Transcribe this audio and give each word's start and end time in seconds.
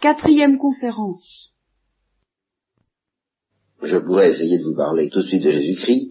Quatrième 0.00 0.58
conférence. 0.58 1.52
Je 3.82 3.96
pourrais 3.96 4.30
essayer 4.30 4.58
de 4.58 4.64
vous 4.64 4.76
parler 4.76 5.10
tout 5.10 5.22
de 5.22 5.26
suite 5.26 5.42
de 5.42 5.50
Jésus-Christ. 5.50 6.10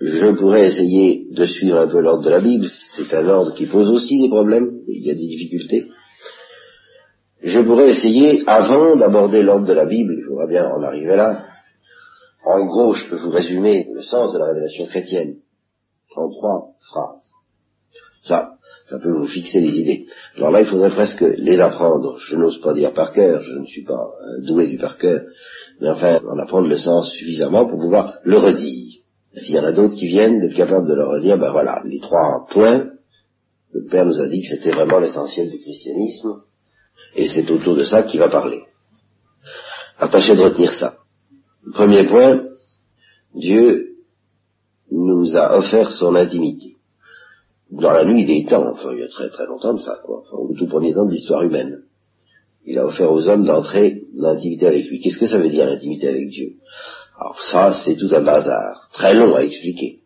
Je 0.00 0.38
pourrais 0.38 0.68
essayer 0.68 1.26
de 1.30 1.46
suivre 1.46 1.78
un 1.78 1.88
peu 1.88 2.00
l'ordre 2.00 2.24
de 2.24 2.30
la 2.30 2.40
Bible. 2.40 2.66
C'est 2.96 3.12
un 3.14 3.28
ordre 3.28 3.54
qui 3.54 3.66
pose 3.66 3.88
aussi 3.90 4.18
des 4.18 4.28
problèmes. 4.28 4.80
Il 4.88 5.06
y 5.06 5.10
a 5.10 5.14
des 5.14 5.26
difficultés. 5.26 5.90
Je 7.42 7.60
pourrais 7.60 7.90
essayer, 7.90 8.42
avant 8.46 8.96
d'aborder 8.96 9.42
l'ordre 9.42 9.66
de 9.66 9.74
la 9.74 9.84
Bible, 9.84 10.14
il 10.18 10.24
faudra 10.24 10.46
bien 10.46 10.66
en 10.66 10.82
arriver 10.82 11.16
là. 11.16 11.44
En 12.46 12.64
gros, 12.64 12.94
je 12.94 13.08
peux 13.08 13.16
vous 13.16 13.30
résumer 13.30 13.88
le 13.92 14.00
sens 14.00 14.32
de 14.32 14.38
la 14.38 14.46
révélation 14.46 14.86
chrétienne 14.86 15.36
en 16.14 16.30
trois 16.30 16.70
phrases. 16.80 17.30
Ça, 18.24 18.56
ça 18.86 18.98
peut 19.00 19.10
vous 19.10 19.26
fixer 19.26 19.60
les 19.60 19.78
idées. 19.78 20.06
Alors 20.36 20.50
là, 20.50 20.60
il 20.60 20.66
faudrait 20.66 20.90
presque 20.90 21.20
les 21.20 21.60
apprendre. 21.60 22.18
Je 22.18 22.36
n'ose 22.36 22.60
pas 22.60 22.72
dire 22.72 22.92
par 22.92 23.12
cœur, 23.12 23.42
je 23.42 23.58
ne 23.58 23.66
suis 23.66 23.84
pas 23.84 24.10
doué 24.42 24.68
du 24.68 24.78
par 24.78 24.96
cœur, 24.96 25.22
mais 25.80 25.90
enfin, 25.90 26.20
en 26.24 26.38
apprendre 26.38 26.68
le 26.68 26.78
sens 26.78 27.10
suffisamment 27.12 27.66
pour 27.66 27.80
pouvoir 27.80 28.18
le 28.22 28.38
redire. 28.38 29.00
S'il 29.34 29.56
y 29.56 29.58
en 29.58 29.64
a 29.64 29.72
d'autres 29.72 29.96
qui 29.96 30.06
viennent, 30.06 30.38
d'être 30.38 30.56
capables 30.56 30.88
de 30.88 30.94
le 30.94 31.06
redire, 31.06 31.36
ben 31.36 31.50
voilà, 31.50 31.82
les 31.84 31.98
trois 31.98 32.46
points, 32.48 32.90
le 33.72 33.84
Père 33.90 34.06
nous 34.06 34.20
a 34.20 34.28
dit 34.28 34.40
que 34.40 34.56
c'était 34.56 34.74
vraiment 34.74 34.98
l'essentiel 34.98 35.50
du 35.50 35.58
christianisme, 35.58 36.36
et 37.16 37.28
c'est 37.28 37.50
autour 37.50 37.76
de 37.76 37.84
ça 37.84 38.04
qu'il 38.04 38.20
va 38.20 38.28
parler. 38.28 38.62
Attachez 39.98 40.36
de 40.36 40.42
retenir 40.42 40.72
ça. 40.74 40.98
Premier 41.74 42.06
point, 42.06 42.44
Dieu 43.34 43.96
nous 44.90 45.36
a 45.36 45.58
offert 45.58 45.90
son 45.90 46.14
intimité 46.14 46.75
dans 47.70 47.92
la 47.92 48.04
nuit 48.04 48.24
des 48.24 48.44
temps, 48.44 48.70
enfin 48.72 48.90
il 48.92 49.00
y 49.00 49.02
a 49.02 49.08
très 49.08 49.28
très 49.28 49.46
longtemps 49.46 49.74
de 49.74 49.80
ça, 49.80 49.98
quoi, 50.04 50.20
enfin, 50.20 50.36
au 50.36 50.54
tout 50.56 50.66
premier 50.66 50.94
temps 50.94 51.06
de 51.06 51.10
l'histoire 51.10 51.42
humaine. 51.42 51.78
Il 52.64 52.78
a 52.78 52.86
offert 52.86 53.10
aux 53.12 53.28
hommes 53.28 53.44
d'entrer 53.44 54.02
dans 54.14 54.32
l'intimité 54.32 54.66
avec 54.66 54.86
lui. 54.88 55.00
Qu'est-ce 55.00 55.18
que 55.18 55.26
ça 55.26 55.38
veut 55.38 55.50
dire 55.50 55.66
l'intimité 55.66 56.08
avec 56.08 56.28
Dieu? 56.28 56.54
Alors 57.18 57.38
ça, 57.50 57.76
c'est 57.84 57.96
tout 57.96 58.08
un 58.12 58.22
bazar, 58.22 58.88
très 58.92 59.14
long 59.14 59.34
à 59.34 59.42
expliquer. 59.42 60.00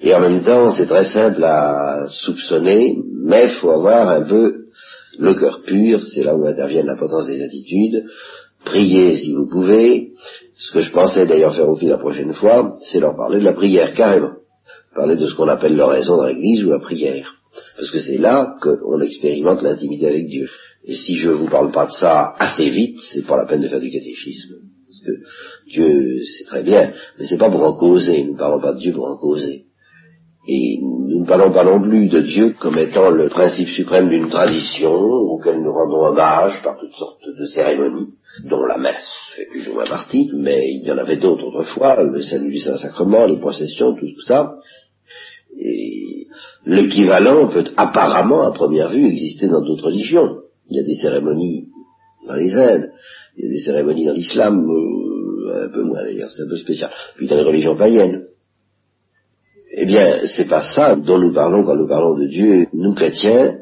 Et 0.00 0.12
en 0.14 0.20
même 0.20 0.42
temps, 0.42 0.70
c'est 0.72 0.86
très 0.86 1.04
simple 1.04 1.42
à 1.44 2.04
soupçonner, 2.06 2.98
mais 3.24 3.48
faut 3.60 3.70
avoir 3.70 4.08
un 4.08 4.22
peu 4.22 4.66
le 5.18 5.34
cœur 5.34 5.62
pur, 5.62 6.02
c'est 6.02 6.24
là 6.24 6.34
où 6.34 6.44
intervient 6.44 6.82
l'importance 6.82 7.26
des 7.26 7.42
attitudes. 7.42 8.04
Priez 8.64 9.18
si 9.18 9.32
vous 9.32 9.48
pouvez. 9.48 10.12
Ce 10.56 10.72
que 10.72 10.80
je 10.80 10.90
pensais 10.90 11.26
d'ailleurs 11.26 11.54
faire 11.54 11.68
au 11.68 11.76
fil 11.76 11.88
la 11.88 11.98
prochaine 11.98 12.32
fois, 12.34 12.72
c'est 12.82 13.00
leur 13.00 13.16
parler 13.16 13.38
de 13.38 13.44
la 13.44 13.52
prière 13.52 13.94
carrément 13.94 14.41
parler 14.94 15.16
de 15.16 15.26
ce 15.26 15.34
qu'on 15.34 15.48
appelle 15.48 15.76
l'oraison 15.76 16.16
dans 16.16 16.26
l'église 16.26 16.64
ou 16.64 16.70
la 16.70 16.80
prière. 16.80 17.34
Parce 17.76 17.90
que 17.90 18.00
c'est 18.00 18.18
là 18.18 18.56
qu'on 18.60 19.00
expérimente 19.00 19.62
l'intimité 19.62 20.06
avec 20.06 20.26
Dieu. 20.26 20.48
Et 20.84 20.96
si 20.96 21.16
je 21.16 21.30
vous 21.30 21.48
parle 21.48 21.70
pas 21.70 21.86
de 21.86 21.92
ça 21.92 22.34
assez 22.38 22.70
vite, 22.70 22.98
c'est 23.12 23.26
pas 23.26 23.36
la 23.36 23.46
peine 23.46 23.62
de 23.62 23.68
faire 23.68 23.80
du 23.80 23.90
catéchisme. 23.90 24.54
Parce 24.86 25.00
que 25.04 25.70
Dieu, 25.70 26.18
c'est 26.24 26.44
très 26.44 26.62
bien, 26.62 26.92
mais 27.18 27.26
c'est 27.26 27.38
pas 27.38 27.50
pour 27.50 27.62
en 27.62 27.74
causer. 27.74 28.24
Nous 28.24 28.34
ne 28.34 28.38
parlons 28.38 28.60
pas 28.60 28.74
de 28.74 28.80
Dieu 28.80 28.92
pour 28.92 29.06
en 29.06 29.16
causer. 29.16 29.66
Et 30.48 30.80
nous 30.80 31.20
ne 31.20 31.26
parlons 31.26 31.52
pas 31.52 31.64
non 31.64 31.80
plus 31.80 32.08
de 32.08 32.20
Dieu 32.20 32.54
comme 32.58 32.76
étant 32.76 33.10
le 33.10 33.28
principe 33.28 33.68
suprême 33.68 34.08
d'une 34.08 34.28
tradition 34.28 34.92
auquel 34.92 35.60
nous 35.62 35.72
rendons 35.72 36.04
hommage 36.04 36.60
par 36.62 36.76
toutes 36.78 36.94
sortes 36.94 37.22
de 37.38 37.44
cérémonies, 37.46 38.08
dont 38.48 38.64
la 38.64 38.78
messe 38.78 39.14
fait 39.36 39.46
plus 39.46 39.68
ou 39.68 39.74
moins 39.74 39.86
partie, 39.86 40.30
mais 40.34 40.68
il 40.68 40.82
y 40.82 40.90
en 40.90 40.98
avait 40.98 41.18
d'autres 41.18 41.46
autrefois, 41.46 42.02
le 42.02 42.20
salut 42.22 42.50
du 42.50 42.58
Saint-Sacrement, 42.58 43.26
les 43.26 43.38
processions, 43.38 43.94
tout 43.94 44.20
ça. 44.26 44.56
Et 45.56 46.26
l'équivalent 46.66 47.48
peut 47.48 47.64
apparemment, 47.76 48.42
à 48.42 48.52
première 48.52 48.88
vue, 48.88 49.06
exister 49.06 49.48
dans 49.48 49.62
d'autres 49.62 49.86
religions. 49.86 50.38
Il 50.68 50.76
y 50.76 50.80
a 50.80 50.82
des 50.82 50.94
cérémonies 50.94 51.68
dans 52.26 52.34
les 52.34 52.52
Indes, 52.52 52.90
il 53.36 53.44
y 53.44 53.48
a 53.48 53.50
des 53.50 53.60
cérémonies 53.60 54.06
dans 54.06 54.12
l'islam, 54.12 54.68
euh, 54.68 55.66
un 55.66 55.72
peu 55.72 55.82
moins 55.82 56.02
d'ailleurs, 56.02 56.30
c'est 56.30 56.42
un 56.42 56.48
peu 56.48 56.56
spécial. 56.56 56.90
Puis 57.16 57.28
dans 57.28 57.36
les 57.36 57.44
religions 57.44 57.76
païennes. 57.76 58.24
Eh 59.74 59.86
bien, 59.86 60.26
c'est 60.26 60.48
pas 60.48 60.74
ça 60.74 60.96
dont 60.96 61.18
nous 61.18 61.32
parlons 61.32 61.64
quand 61.64 61.76
nous 61.76 61.88
parlons 61.88 62.18
de 62.18 62.26
Dieu. 62.26 62.66
Nous 62.74 62.94
chrétiens, 62.94 63.56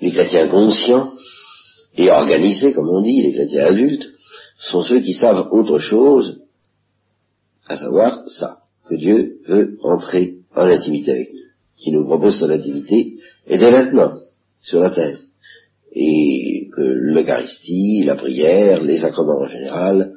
les 0.00 0.12
chrétiens 0.12 0.48
conscients 0.48 1.10
et 1.96 2.10
organisés, 2.10 2.74
comme 2.74 2.88
on 2.88 3.00
dit, 3.00 3.22
les 3.22 3.32
chrétiens 3.32 3.66
adultes, 3.66 4.06
sont 4.58 4.82
ceux 4.82 5.00
qui 5.00 5.14
savent 5.14 5.48
autre 5.50 5.78
chose, 5.78 6.42
à 7.66 7.76
savoir 7.76 8.24
ça, 8.28 8.58
que 8.88 8.94
Dieu 8.94 9.38
veut 9.48 9.78
entrer 9.82 10.34
en 10.54 10.66
intimité 10.66 11.12
avec 11.12 11.28
nous, 11.32 11.40
qui 11.78 11.92
nous 11.92 12.04
propose 12.04 12.38
son 12.38 12.50
intimité, 12.50 13.14
et 13.46 13.56
dès 13.56 13.70
maintenant, 13.70 14.18
sur 14.60 14.80
la 14.80 14.90
terre. 14.90 15.18
Et 15.92 16.68
que 16.76 16.82
l'Eucharistie, 16.82 18.04
la 18.04 18.16
prière, 18.16 18.82
les 18.82 19.00
sacrements 19.00 19.40
en 19.40 19.48
général, 19.48 20.12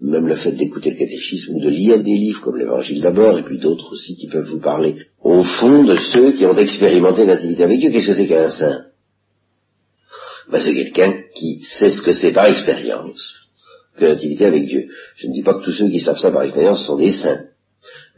même 0.00 0.26
le 0.26 0.36
fait 0.36 0.52
d'écouter 0.52 0.90
le 0.90 0.98
catéchisme 0.98 1.54
ou 1.54 1.60
de 1.60 1.70
lire 1.70 2.02
des 2.02 2.14
livres 2.14 2.40
comme 2.42 2.58
l'Évangile 2.58 3.00
d'abord, 3.00 3.38
et 3.38 3.42
puis 3.42 3.58
d'autres 3.58 3.92
aussi 3.92 4.14
qui 4.16 4.28
peuvent 4.28 4.48
vous 4.48 4.60
parler, 4.60 4.96
au 5.22 5.42
fond 5.42 5.84
de 5.84 5.96
ceux 6.12 6.32
qui 6.32 6.44
ont 6.46 6.56
expérimenté 6.56 7.24
l'intimité 7.24 7.64
avec 7.64 7.80
Dieu. 7.80 7.90
Qu'est-ce 7.90 8.06
que 8.06 8.14
c'est 8.14 8.26
qu'un 8.26 8.50
saint? 8.50 8.84
Ben, 10.50 10.60
C'est 10.60 10.74
quelqu'un 10.74 11.14
qui 11.34 11.60
sait 11.62 11.90
ce 11.90 12.02
que 12.02 12.12
c'est 12.12 12.32
par 12.32 12.46
expérience 12.46 13.34
que 13.96 14.04
l'intimité 14.04 14.44
avec 14.44 14.66
Dieu. 14.66 14.88
Je 15.16 15.28
ne 15.28 15.32
dis 15.32 15.42
pas 15.42 15.54
que 15.54 15.64
tous 15.64 15.72
ceux 15.72 15.88
qui 15.88 16.00
savent 16.00 16.18
ça 16.18 16.30
par 16.30 16.42
expérience 16.42 16.84
sont 16.84 16.96
des 16.96 17.12
saints. 17.12 17.46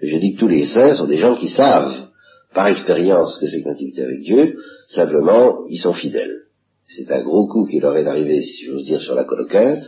Je 0.03 0.17
dis 0.17 0.35
que 0.35 0.41
tous 0.41 0.49
les 0.49 0.67
saints 0.67 0.97
sont 0.97 1.07
des 1.07 1.19
gens 1.19 1.37
qui 1.37 1.49
savent 1.49 2.09
par 2.55 2.67
expérience 2.67 3.39
que 3.39 3.47
c'est 3.47 3.63
l'intimité 3.65 4.03
avec 4.03 4.21
Dieu, 4.23 4.57
simplement 4.89 5.67
ils 5.69 5.79
sont 5.79 5.93
fidèles. 5.93 6.43
C'est 6.87 7.11
un 7.13 7.23
gros 7.23 7.47
coup 7.47 7.67
qui 7.67 7.81
leur 7.81 7.97
est 7.97 8.07
arrivé, 8.07 8.43
si 8.43 8.65
j'ose 8.65 8.85
dire, 8.85 9.01
sur 9.01 9.15
la 9.15 9.25
coloquinte, 9.25 9.85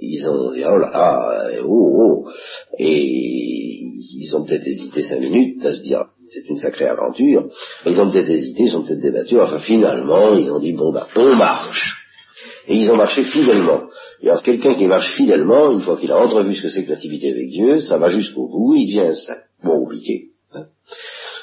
ils 0.00 0.26
ont 0.26 0.52
dit, 0.52 0.64
oh 0.64 0.76
là 0.76 0.90
là, 0.90 1.62
oh, 1.64 2.24
oh, 2.26 2.30
et 2.78 3.00
ils 3.02 4.34
ont 4.34 4.44
peut-être 4.44 4.66
hésité 4.66 5.02
cinq 5.02 5.20
minutes 5.20 5.64
à 5.64 5.72
se 5.72 5.82
dire, 5.82 6.06
c'est 6.28 6.48
une 6.48 6.56
sacrée 6.56 6.86
aventure. 6.86 7.50
Ils 7.86 8.00
ont 8.00 8.10
peut-être 8.10 8.30
hésité, 8.30 8.64
ils 8.64 8.76
ont 8.76 8.82
peut-être 8.82 9.00
débattu, 9.00 9.38
enfin 9.40 9.60
finalement, 9.60 10.34
ils 10.34 10.50
ont 10.50 10.58
dit, 10.58 10.72
bon 10.72 10.92
bah, 10.92 11.08
on 11.16 11.36
marche. 11.36 11.96
Et 12.68 12.76
ils 12.76 12.90
ont 12.90 12.96
marché 12.96 13.24
fidèlement. 13.24 13.88
Et 14.22 14.28
alors 14.28 14.42
quelqu'un 14.42 14.74
qui 14.74 14.86
marche 14.86 15.14
fidèlement, 15.16 15.72
une 15.72 15.82
fois 15.82 15.98
qu'il 15.98 16.10
a 16.12 16.18
entrevu 16.18 16.54
ce 16.54 16.62
que 16.62 16.68
c'est 16.68 16.84
que 16.84 16.90
l'activité 16.90 17.30
avec 17.30 17.50
Dieu, 17.50 17.80
ça 17.80 17.98
va 17.98 18.08
jusqu'au 18.08 18.48
bout, 18.48 18.74
il 18.76 18.86
devient 18.86 19.14
saint. 19.14 19.40
Bon, 19.62 19.80
compliqué. 19.80 20.28
Hein. 20.54 20.66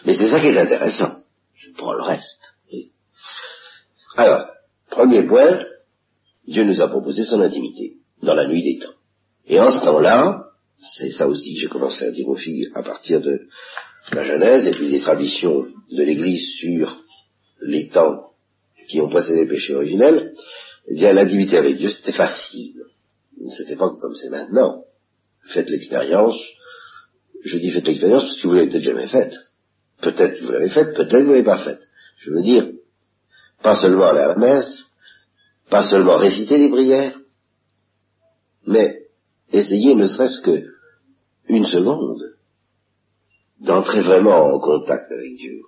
Mais 0.06 0.16
c'est 0.16 0.28
ça 0.28 0.40
qui 0.40 0.48
est 0.48 0.58
intéressant. 0.58 1.18
Pour 1.78 1.94
le 1.94 2.02
reste. 2.02 2.42
Alors, 4.16 4.48
premier 4.90 5.28
point, 5.28 5.60
Dieu 6.48 6.64
nous 6.64 6.82
a 6.82 6.88
proposé 6.88 7.24
son 7.24 7.40
intimité 7.42 7.98
dans 8.22 8.34
la 8.34 8.48
nuit 8.48 8.64
des 8.64 8.80
temps. 8.80 8.94
Et 9.48 9.60
en 9.60 9.72
ce 9.72 9.84
temps-là, 9.84 10.48
c'est 10.78 11.12
ça 11.12 11.28
aussi 11.28 11.54
que 11.54 11.62
j'ai 11.62 11.68
commencé 11.68 12.06
à 12.06 12.12
dire 12.12 12.28
aux 12.28 12.36
filles 12.36 12.70
à 12.76 12.84
partir 12.84 13.22
de 13.22 13.48
la 14.12 14.24
Genèse 14.24 14.68
et 14.68 14.72
puis 14.72 14.92
des 14.92 15.02
traditions 15.02 15.68
de 15.92 16.04
l'Église 16.04 16.48
sur 16.60 17.04
les 17.62 17.88
temps 17.88 18.32
qui 18.88 19.02
ont 19.02 19.10
précédé 19.10 19.42
le 19.42 19.50
péché 19.50 19.74
originel, 19.74 20.34
eh 20.88 20.96
bien 20.96 21.14
l'intimité 21.14 21.58
avec 21.58 21.78
Dieu 21.78 21.90
c'était 21.90 22.14
facile. 22.14 22.84
C'était 23.58 23.76
pas 23.76 23.90
comme 24.00 24.16
c'est 24.16 24.30
maintenant. 24.30 24.84
Faites 25.54 25.70
l'expérience. 25.70 26.38
Je 27.44 27.58
dis 27.58 27.72
faites 27.72 27.88
l'expérience 27.88 28.24
parce 28.24 28.42
que 28.42 28.48
vous 28.48 28.54
l'avez 28.54 28.70
peut-être 28.70 28.84
jamais 28.84 29.08
faite. 29.08 29.34
Peut-être 30.02 30.42
vous 30.42 30.52
l'avez 30.52 30.70
faite, 30.70 30.96
peut-être 30.96 31.24
vous 31.24 31.32
l'avez 31.32 31.44
pas 31.44 31.64
faite. 31.64 31.82
Je 32.20 32.32
veux 32.32 32.42
dire, 32.42 32.68
pas 33.62 33.80
seulement 33.80 34.06
aller 34.06 34.22
à 34.22 34.28
la 34.28 34.36
messe, 34.36 34.86
pas 35.70 35.90
seulement 35.90 36.18
réciter 36.18 36.58
des 36.58 36.70
prières, 36.70 37.17
mais 38.68 39.08
essayez 39.52 39.96
ne 39.96 40.08
serait-ce 40.08 40.42
que 40.42 40.64
une 41.48 41.66
seconde 41.66 42.36
d'entrer 43.62 44.02
vraiment 44.02 44.54
en 44.54 44.60
contact 44.60 45.12
avec 45.12 45.36
Dieu. 45.38 45.62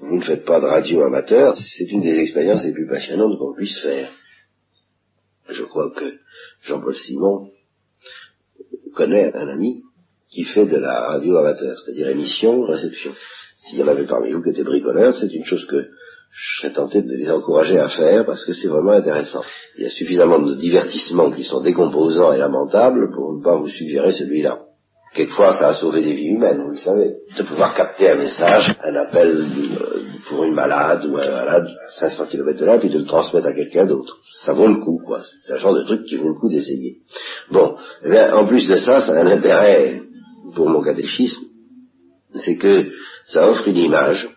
Vous 0.00 0.16
ne 0.16 0.24
faites 0.24 0.44
pas 0.44 0.60
de 0.60 0.66
radio 0.66 1.02
amateur, 1.02 1.56
c'est 1.56 1.84
une 1.84 2.02
des 2.02 2.18
expériences 2.18 2.64
les 2.64 2.72
plus 2.72 2.86
passionnantes 2.86 3.38
qu'on 3.38 3.54
puisse 3.54 3.80
faire. 3.80 4.10
Je 5.48 5.62
crois 5.62 5.90
que 5.90 6.18
Jean-Paul 6.62 6.94
Simon 6.94 7.50
connaît 8.94 9.34
un 9.34 9.48
ami 9.48 9.82
qui 10.30 10.44
fait 10.44 10.66
de 10.66 10.76
la 10.76 11.08
radio 11.08 11.36
amateur, 11.38 11.78
c'est-à-dire 11.78 12.08
émission, 12.08 12.62
réception. 12.62 13.12
S'il 13.56 13.78
y 13.78 13.82
en 13.82 13.88
avait 13.88 14.06
parmi 14.06 14.32
vous 14.32 14.42
qui 14.42 14.50
étaient 14.50 14.64
bricoleurs, 14.64 15.16
c'est 15.16 15.32
une 15.32 15.44
chose 15.44 15.64
que 15.66 15.90
je 16.34 16.60
serais 16.60 16.72
tenté 16.72 17.02
de 17.02 17.12
les 17.12 17.30
encourager 17.30 17.78
à 17.78 17.88
faire 17.88 18.26
parce 18.26 18.44
que 18.44 18.52
c'est 18.52 18.66
vraiment 18.66 18.92
intéressant. 18.92 19.42
Il 19.78 19.84
y 19.84 19.86
a 19.86 19.90
suffisamment 19.90 20.40
de 20.40 20.54
divertissements 20.54 21.30
qui 21.30 21.44
sont 21.44 21.60
décomposants 21.60 22.32
et 22.32 22.38
lamentables 22.38 23.12
pour 23.14 23.36
ne 23.36 23.42
pas 23.42 23.56
vous 23.56 23.68
suggérer 23.68 24.12
celui-là. 24.12 24.58
Quelquefois, 25.14 25.52
ça 25.52 25.68
a 25.68 25.74
sauvé 25.74 26.02
des 26.02 26.14
vies 26.14 26.30
humaines, 26.30 26.60
vous 26.60 26.72
le 26.72 26.76
savez. 26.76 27.14
De 27.38 27.44
pouvoir 27.44 27.72
capter 27.76 28.10
un 28.10 28.16
message, 28.16 28.74
un 28.82 28.94
appel 28.96 29.46
pour 30.28 30.42
une 30.42 30.54
malade 30.54 31.04
ou 31.06 31.16
un 31.16 31.30
malade 31.30 31.68
à 31.86 31.90
500 31.92 32.26
km 32.26 32.58
de 32.58 32.64
là, 32.64 32.78
puis 32.78 32.90
de 32.90 32.98
le 32.98 33.04
transmettre 33.04 33.46
à 33.46 33.52
quelqu'un 33.52 33.86
d'autre. 33.86 34.18
Ça 34.42 34.54
vaut 34.54 34.66
le 34.66 34.80
coup, 34.80 35.00
quoi. 35.06 35.20
C'est 35.46 35.52
un 35.52 35.58
genre 35.58 35.74
de 35.74 35.84
truc 35.84 36.02
qui 36.02 36.16
vaut 36.16 36.30
le 36.30 36.34
coup 36.34 36.48
d'essayer. 36.48 36.96
Bon, 37.52 37.76
eh 38.04 38.18
en 38.32 38.44
plus 38.48 38.66
de 38.66 38.76
ça, 38.78 39.00
ça 39.02 39.12
a 39.12 39.22
un 39.22 39.26
intérêt 39.28 40.02
pour 40.56 40.68
mon 40.68 40.82
catéchisme, 40.82 41.42
c'est 42.34 42.56
que 42.56 42.90
ça 43.26 43.48
offre 43.48 43.68
une 43.68 43.76
image 43.76 44.28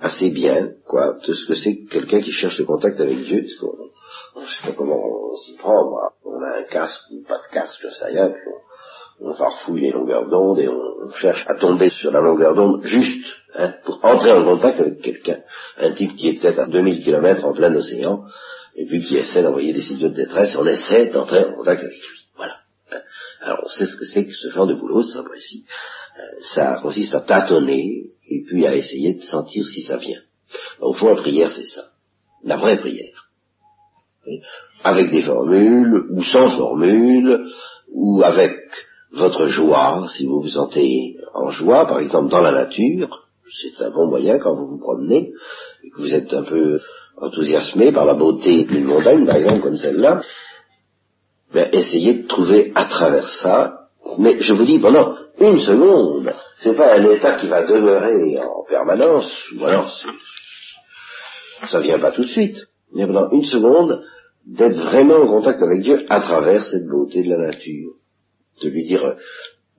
assez 0.00 0.30
bien, 0.30 0.70
quoi, 0.86 1.16
de 1.26 1.34
ce 1.34 1.46
que 1.46 1.54
c'est 1.54 1.84
quelqu'un 1.90 2.20
qui 2.20 2.32
cherche 2.32 2.58
le 2.58 2.66
contact 2.66 3.00
avec 3.00 3.22
Dieu. 3.22 3.42
Parce 3.42 3.54
qu'on, 3.56 4.42
je 4.42 4.50
sais 4.50 4.66
pas 4.66 4.72
comment 4.76 5.02
on 5.32 5.36
s'y 5.36 5.56
prend. 5.56 5.98
On 6.24 6.42
a 6.42 6.58
un 6.58 6.62
casque 6.64 7.02
ou 7.12 7.22
pas 7.26 7.38
de 7.38 7.52
casque, 7.52 7.80
je 7.82 7.90
sais 7.90 8.06
rien, 8.06 8.28
puis 8.28 8.42
on, 9.20 9.30
on 9.30 9.34
farfouille 9.34 9.82
les 9.82 9.90
longueurs 9.90 10.28
d'onde 10.28 10.58
et 10.58 10.68
on, 10.68 10.84
cherche 11.14 11.44
à 11.46 11.54
tomber 11.54 11.90
sur 11.90 12.10
la 12.10 12.20
longueur 12.20 12.54
d'onde 12.56 12.82
juste, 12.82 13.24
hein, 13.54 13.74
pour 13.84 14.04
entrer 14.04 14.32
en 14.32 14.44
contact 14.44 14.80
avec 14.80 15.00
quelqu'un. 15.00 15.38
Un 15.78 15.92
type 15.92 16.16
qui 16.16 16.28
est 16.28 16.40
peut-être 16.40 16.58
à 16.58 16.66
2000 16.66 17.04
km 17.04 17.44
en 17.44 17.52
plein 17.52 17.72
océan, 17.74 18.24
et 18.74 18.86
puis 18.86 19.02
qui 19.02 19.16
essaie 19.16 19.42
d'envoyer 19.42 19.72
des 19.72 19.82
signaux 19.82 20.08
de 20.08 20.14
détresse, 20.14 20.56
on 20.56 20.66
essaie 20.66 21.06
d'entrer 21.10 21.44
en 21.44 21.54
contact 21.54 21.80
avec 21.80 21.96
lui. 21.96 22.18
Voilà. 22.36 22.56
Alors 23.40 23.60
on 23.64 23.68
sait 23.68 23.86
ce 23.86 23.96
que 23.96 24.04
c'est 24.04 24.26
que 24.26 24.32
ce 24.32 24.50
genre 24.50 24.66
de 24.66 24.74
boulot, 24.74 25.04
ça 25.04 25.22
précis. 25.22 25.64
Euh, 26.18 26.40
ça 26.54 26.80
consiste 26.82 27.14
à 27.14 27.20
tâtonner 27.20 28.10
et 28.28 28.42
puis 28.46 28.66
à 28.66 28.74
essayer 28.74 29.14
de 29.14 29.22
sentir 29.22 29.66
si 29.68 29.82
ça 29.82 29.96
vient. 29.96 30.20
Au 30.80 30.92
fond, 30.92 31.08
la 31.08 31.16
prière, 31.16 31.52
c'est 31.52 31.66
ça. 31.66 31.86
La 32.44 32.56
vraie 32.56 32.78
prière. 32.78 33.28
Avec 34.82 35.10
des 35.10 35.22
formules, 35.22 36.06
ou 36.10 36.22
sans 36.22 36.50
formule, 36.56 37.46
ou 37.92 38.22
avec 38.22 38.56
votre 39.12 39.46
joie, 39.46 40.06
si 40.16 40.26
vous 40.26 40.42
vous 40.42 40.48
sentez 40.48 41.16
en 41.34 41.50
joie, 41.50 41.86
par 41.86 42.00
exemple 42.00 42.30
dans 42.30 42.42
la 42.42 42.52
nature, 42.52 43.26
c'est 43.62 43.84
un 43.84 43.90
bon 43.90 44.08
moyen 44.08 44.38
quand 44.38 44.54
vous 44.54 44.66
vous 44.66 44.78
promenez, 44.78 45.32
et 45.84 45.90
que 45.90 46.00
vous 46.00 46.12
êtes 46.12 46.32
un 46.34 46.42
peu 46.42 46.80
enthousiasmé 47.16 47.92
par 47.92 48.04
la 48.04 48.14
beauté 48.14 48.64
d'une 48.64 48.84
montagne, 48.84 49.24
par 49.24 49.36
exemple, 49.36 49.62
comme 49.62 49.76
celle-là, 49.76 50.22
ben, 51.52 51.68
essayez 51.72 52.14
de 52.14 52.26
trouver 52.26 52.72
à 52.74 52.86
travers 52.86 53.28
ça, 53.42 53.88
mais 54.18 54.40
je 54.40 54.52
vous 54.52 54.64
dis 54.64 54.78
pendant 54.78 55.14
une 55.38 55.58
seconde, 55.58 56.32
c'est 56.58 56.74
pas 56.74 56.94
un 56.96 57.04
état 57.04 57.34
qui 57.34 57.48
va 57.48 57.64
demeurer 57.64 58.38
en 58.38 58.64
permanence, 58.68 59.30
ou 59.52 59.64
alors 59.64 59.92
ça 61.70 61.80
vient 61.80 61.98
pas 61.98 62.12
tout 62.12 62.22
de 62.22 62.28
suite, 62.28 62.56
mais 62.94 63.06
pendant 63.06 63.30
une 63.30 63.44
seconde, 63.44 64.02
d'être 64.46 64.76
vraiment 64.76 65.16
en 65.16 65.26
contact 65.26 65.62
avec 65.62 65.82
Dieu 65.82 66.04
à 66.08 66.20
travers 66.20 66.64
cette 66.64 66.86
beauté 66.86 67.22
de 67.22 67.30
la 67.30 67.48
nature, 67.48 67.94
de 68.62 68.68
lui 68.68 68.84
dire 68.84 69.04
euh, 69.04 69.14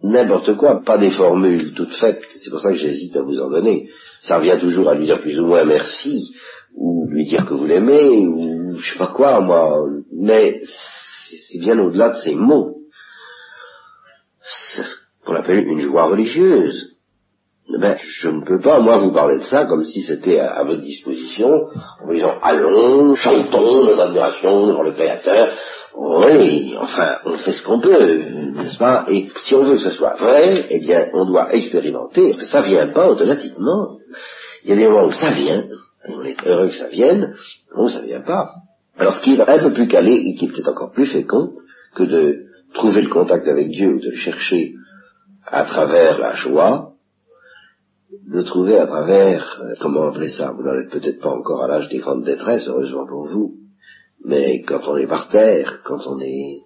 n'importe 0.03 0.55
quoi, 0.57 0.83
pas 0.83 0.97
des 0.97 1.11
formules 1.11 1.73
toutes 1.73 1.95
faites, 1.95 2.21
c'est 2.41 2.49
pour 2.49 2.59
ça 2.59 2.69
que 2.71 2.77
j'hésite 2.77 3.15
à 3.15 3.21
vous 3.21 3.39
en 3.39 3.49
donner. 3.49 3.89
Ça 4.21 4.39
revient 4.39 4.57
toujours 4.59 4.89
à 4.89 4.95
lui 4.95 5.05
dire 5.05 5.21
plus 5.21 5.39
ou 5.39 5.45
moins 5.45 5.63
merci, 5.63 6.33
ou 6.75 7.07
lui 7.09 7.25
dire 7.25 7.45
que 7.45 7.53
vous 7.53 7.65
l'aimez, 7.65 8.27
ou 8.27 8.75
je 8.75 8.91
sais 8.91 8.99
pas 8.99 9.13
quoi, 9.13 9.39
moi, 9.39 9.87
mais 10.11 10.61
c'est 10.63 11.59
bien 11.59 11.79
au-delà 11.79 12.09
de 12.09 12.17
ces 12.17 12.35
mots. 12.35 12.76
Qu'on 15.27 15.35
appelle 15.35 15.67
une 15.67 15.81
joie 15.81 16.05
religieuse. 16.05 16.95
Ben, 17.79 17.97
je 17.99 18.29
ne 18.29 18.45
peux 18.45 18.61
pas, 18.61 18.79
moi, 18.79 18.97
vous 18.97 19.11
parler 19.11 19.39
de 19.39 19.43
ça 19.43 19.65
comme 19.65 19.83
si 19.83 20.01
c'était 20.01 20.39
à, 20.39 20.63
votre 20.63 20.81
disposition, 20.81 21.49
en 22.01 22.13
disant, 22.13 22.35
allons, 22.41 23.13
chantons 23.15 23.83
notre 23.83 23.99
admiration 23.99 24.67
devant 24.67 24.83
le 24.83 24.93
Créateur. 24.93 25.49
Oui, 25.93 26.75
enfin, 26.79 27.17
on 27.25 27.37
fait 27.37 27.51
ce 27.51 27.63
qu'on 27.63 27.81
peut, 27.81 28.19
n'est-ce 28.55 28.77
pas? 28.77 29.05
Et 29.09 29.27
si 29.41 29.53
on 29.53 29.63
veut 29.63 29.73
que 29.73 29.81
ce 29.81 29.91
soit 29.91 30.15
vrai, 30.15 30.65
eh 30.69 30.79
bien, 30.79 31.09
on 31.13 31.25
doit 31.25 31.53
expérimenter, 31.53 32.37
ça 32.43 32.61
vient 32.61 32.87
pas 32.87 33.09
automatiquement. 33.09 33.97
Il 34.63 34.69
y 34.69 34.73
a 34.73 34.77
des 34.77 34.87
moments 34.87 35.07
où 35.07 35.11
ça 35.11 35.31
vient, 35.31 35.65
on 36.07 36.23
est 36.23 36.37
heureux 36.45 36.69
que 36.69 36.75
ça 36.75 36.87
vienne, 36.87 37.35
non, 37.75 37.89
ça 37.89 38.01
vient 38.01 38.21
pas. 38.21 38.49
Alors 38.97 39.13
ce 39.13 39.21
qui 39.21 39.33
est 39.33 39.41
un 39.41 39.59
peu 39.59 39.73
plus 39.73 39.87
calé 39.87 40.15
et 40.15 40.35
qui 40.35 40.45
est 40.45 40.47
peut-être 40.47 40.69
encore 40.69 40.91
plus 40.91 41.07
fécond 41.07 41.51
que 41.95 42.03
de 42.03 42.45
trouver 42.73 43.01
le 43.01 43.09
contact 43.09 43.47
avec 43.47 43.69
Dieu 43.69 43.95
ou 43.95 43.99
de 43.99 44.09
le 44.09 44.15
chercher 44.15 44.73
à 45.47 45.63
travers 45.63 46.19
la 46.19 46.35
joie, 46.35 46.93
de 48.27 48.41
trouver 48.41 48.77
à 48.77 48.85
travers, 48.85 49.61
euh, 49.61 49.73
comment 49.79 50.09
appeler 50.09 50.29
ça, 50.29 50.51
vous 50.51 50.63
n'en 50.63 50.79
êtes 50.79 50.91
peut-être 50.91 51.21
pas 51.21 51.29
encore 51.29 51.63
à 51.63 51.67
l'âge 51.67 51.87
des 51.89 51.99
grandes 51.99 52.23
détresses, 52.23 52.67
heureusement 52.67 53.07
pour 53.07 53.27
vous, 53.27 53.55
mais 54.25 54.61
quand 54.63 54.81
on 54.87 54.97
est 54.97 55.07
par 55.07 55.29
terre, 55.29 55.81
quand 55.85 56.05
on 56.05 56.19
est 56.19 56.59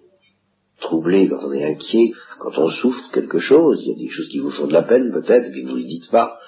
troublé, 0.80 1.28
quand 1.28 1.44
on 1.44 1.52
est 1.52 1.64
inquiet, 1.64 2.12
quand 2.40 2.58
on 2.58 2.68
souffre 2.68 3.10
quelque 3.12 3.38
chose, 3.38 3.80
il 3.82 3.92
y 3.92 3.94
a 3.94 4.04
des 4.04 4.08
choses 4.08 4.28
qui 4.28 4.40
vous 4.40 4.50
font 4.50 4.66
de 4.66 4.72
la 4.72 4.82
peine 4.82 5.12
peut-être, 5.12 5.46
et 5.46 5.50
puis 5.52 5.62
vous 5.62 5.76
ne 5.76 5.82
le 5.82 5.86
dites 5.86 6.10
pas, 6.10 6.38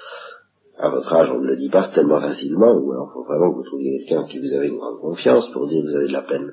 à 0.77 0.89
votre 0.89 1.13
âge, 1.13 1.31
on 1.31 1.39
ne 1.39 1.47
le 1.47 1.57
dit 1.57 1.71
pas 1.71 1.89
tellement 1.89 2.21
facilement, 2.21 2.75
ou 2.75 2.93
alors 2.93 3.11
il 3.11 3.15
faut 3.15 3.25
vraiment 3.25 3.53
que 3.53 3.59
vous 3.59 3.65
trouviez 3.65 4.05
quelqu'un 4.05 4.25
qui 4.27 4.41
vous 4.41 4.53
avez 4.53 4.67
une 4.67 4.79
grande 4.79 4.99
confiance 4.99 5.49
pour 5.53 5.69
dire 5.69 5.83
que 5.83 5.89
vous 5.89 5.97
avez 5.97 6.09
de 6.09 6.13
la 6.13 6.23
peine. 6.23 6.51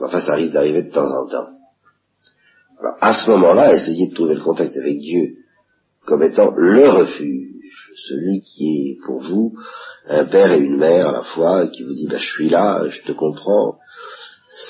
Enfin, 0.00 0.20
ça 0.20 0.34
risque 0.34 0.52
d'arriver 0.52 0.82
de 0.82 0.92
temps 0.92 1.10
en 1.10 1.26
temps. 1.26 1.53
À 3.00 3.12
ce 3.14 3.30
moment-là, 3.30 3.74
essayez 3.74 4.08
de 4.08 4.14
trouver 4.14 4.34
le 4.34 4.42
contact 4.42 4.76
avec 4.76 4.98
Dieu 4.98 5.36
comme 6.06 6.22
étant 6.22 6.52
le 6.56 6.88
refuge, 6.88 7.48
celui 8.08 8.42
qui 8.42 8.90
est 8.90 9.06
pour 9.06 9.22
vous 9.22 9.54
un 10.06 10.24
père 10.26 10.52
et 10.52 10.58
une 10.58 10.76
mère 10.76 11.08
à 11.08 11.12
la 11.12 11.22
fois, 11.22 11.66
qui 11.68 11.82
vous 11.82 11.94
dit, 11.94 12.06
ben, 12.06 12.18
je 12.18 12.28
suis 12.28 12.48
là, 12.48 12.86
je 12.88 13.02
te 13.02 13.12
comprends. 13.12 13.78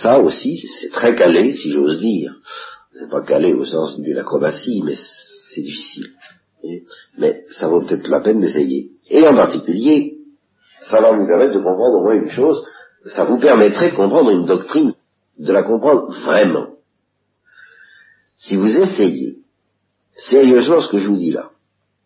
Ça 0.01 0.21
aussi, 0.21 0.63
c'est 0.81 0.91
très 0.91 1.15
calé, 1.15 1.55
si 1.57 1.73
j'ose 1.73 2.01
dire. 2.01 2.35
C'est 2.93 3.11
pas 3.11 3.23
calé 3.23 3.53
au 3.53 3.65
sens 3.65 3.99
de 3.99 4.13
l'acrobatie, 4.13 4.83
mais 4.85 4.95
c'est 4.95 5.63
difficile. 5.63 6.07
Mais 7.19 7.45
ça 7.49 7.69
vaut 7.69 7.81
peut-être 7.81 8.07
la 8.09 8.21
peine 8.21 8.41
d'essayer. 8.41 8.91
Et 9.11 9.27
en 9.27 9.35
particulier, 9.35 10.19
ça 10.83 11.01
va 11.01 11.13
vous 11.13 11.27
permettre 11.27 11.55
de 11.55 11.59
comprendre 11.59 11.99
au 11.99 12.03
moins 12.03 12.15
une 12.15 12.29
chose, 12.29 12.65
ça 13.05 13.25
vous 13.25 13.39
permettrait 13.39 13.91
de 13.91 13.97
comprendre 13.97 14.31
une 14.31 14.47
doctrine, 14.47 14.95
de 15.39 15.53
la 15.53 15.65
comprendre 15.65 16.13
vraiment. 16.25 16.74
Si 18.37 18.57
vous 18.57 18.79
essayez 18.79 19.39
sérieusement 20.29 20.81
ce 20.81 20.91
que 20.91 20.99
je 20.99 21.09
vous 21.09 21.17
dis 21.17 21.33
là, 21.33 21.51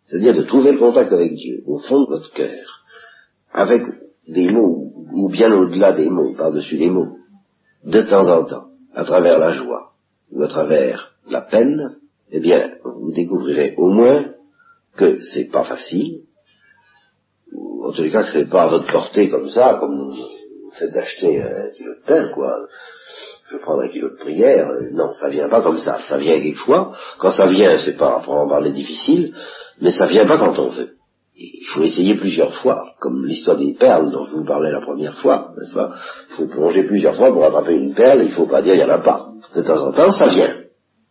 c'est-à-dire 0.07 0.35
de 0.35 0.43
trouver 0.43 0.73
le 0.73 0.79
contact 0.79 1.13
avec 1.13 1.35
Dieu 1.35 1.63
au 1.67 1.79
fond 1.79 2.03
de 2.03 2.09
votre 2.09 2.33
cœur, 2.33 2.85
avec 3.53 3.83
des 4.27 4.49
mots, 4.49 4.93
ou 5.13 5.29
bien 5.29 5.53
au-delà 5.53 5.93
des 5.93 6.09
mots, 6.09 6.35
par-dessus 6.35 6.77
les 6.77 6.91
mots, 6.91 7.19
de 7.85 8.03
temps 8.03 8.29
en 8.29 8.45
temps, 8.45 8.69
à 8.95 9.05
travers 9.05 9.39
la 9.39 9.53
joie, 9.53 9.93
ou 10.33 10.43
à 10.43 10.49
travers 10.49 11.15
la 11.29 11.43
peine, 11.43 11.97
eh 12.31 12.41
bien, 12.41 12.75
vous 12.85 13.13
découvrirez 13.13 13.75
au 13.77 13.89
moins 13.89 14.33
que 14.97 15.21
c'est 15.33 15.51
pas 15.51 15.65
facile, 15.65 16.23
ou 17.53 17.87
en 17.87 17.93
tous 17.93 18.03
les 18.03 18.11
cas 18.11 18.25
que 18.25 18.31
c'est 18.33 18.49
pas 18.49 18.65
à 18.65 18.69
votre 18.69 18.91
portée 18.91 19.31
comme 19.31 19.49
ça, 19.49 19.77
comme 19.81 20.11
vous 20.11 20.71
faites 20.73 20.93
d'acheter 20.93 21.43
un 21.43 21.71
kilo 21.71 21.95
de 21.95 22.07
pain, 22.07 22.29
quoi. 22.29 22.67
Je 23.51 23.57
prendre 23.57 23.83
un 23.83 23.89
kilo 23.89 24.11
de 24.11 24.17
prière. 24.17 24.69
Non, 24.93 25.13
ça 25.13 25.29
vient 25.29 25.49
pas 25.49 25.63
comme 25.63 25.79
ça. 25.79 26.01
Ça 26.03 26.19
vient 26.19 26.39
quelquefois. 26.39 26.93
Quand 27.19 27.31
ça 27.31 27.47
vient, 27.47 27.79
c'est 27.79 27.97
pas 27.97 28.21
pour 28.25 28.35
en 28.35 28.49
parler 28.49 28.73
difficile, 28.73 29.35
mais 29.81 29.91
ça 29.91 30.07
vient 30.07 30.27
pas 30.27 30.39
quand 30.39 30.59
on 30.59 30.69
veut. 30.69 30.91
Il 31.35 31.67
faut 31.73 31.83
essayer 31.83 32.17
plusieurs 32.17 32.53
fois, 32.55 32.95
comme 33.01 33.25
l'histoire 33.25 33.57
des 33.57 33.73
perles 33.73 34.11
dont 34.11 34.27
je 34.27 34.33
vous 34.33 34.45
parlais 34.45 34.73
la 34.73 34.81
première 34.81 35.17
fois, 35.19 35.53
n'est-ce 35.57 35.73
pas? 35.73 35.95
Il 36.31 36.35
faut 36.35 36.47
plonger 36.47 36.83
plusieurs 36.83 37.15
fois 37.15 37.33
pour 37.33 37.45
attraper 37.45 37.75
une 37.75 37.95
perle, 37.95 38.25
il 38.25 38.33
faut 38.33 38.49
pas 38.49 38.61
dire 38.61 38.75
il 38.75 38.81
y 38.81 38.85
en 38.85 38.89
a 38.89 38.99
pas. 38.99 39.29
De 39.55 39.63
temps 39.63 39.81
en 39.87 39.93
temps, 39.93 40.11
ça 40.11 40.29
vient. 40.29 40.57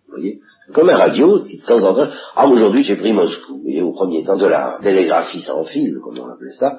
Vous 0.08 0.15
voyez? 0.15 0.39
Comme 0.74 0.89
un 0.89 0.98
radio, 0.98 1.39
de 1.39 1.65
temps 1.65 1.82
en 1.82 1.94
temps, 1.94 2.12
ah 2.36 2.48
aujourd'hui 2.48 2.84
j'ai 2.84 2.98
pris 2.98 3.13
Moscou. 3.13 3.62
Et 3.67 3.82
au 3.82 3.94
premier 3.94 4.25
temps 4.25 4.36
de 4.36 4.48
la 4.48 4.79
télégraphie 4.82 5.41
sans 5.41 5.63
fil, 5.63 5.96
comme 6.03 6.20
on 6.20 6.29
appelait 6.29 6.51
ça, 6.51 6.77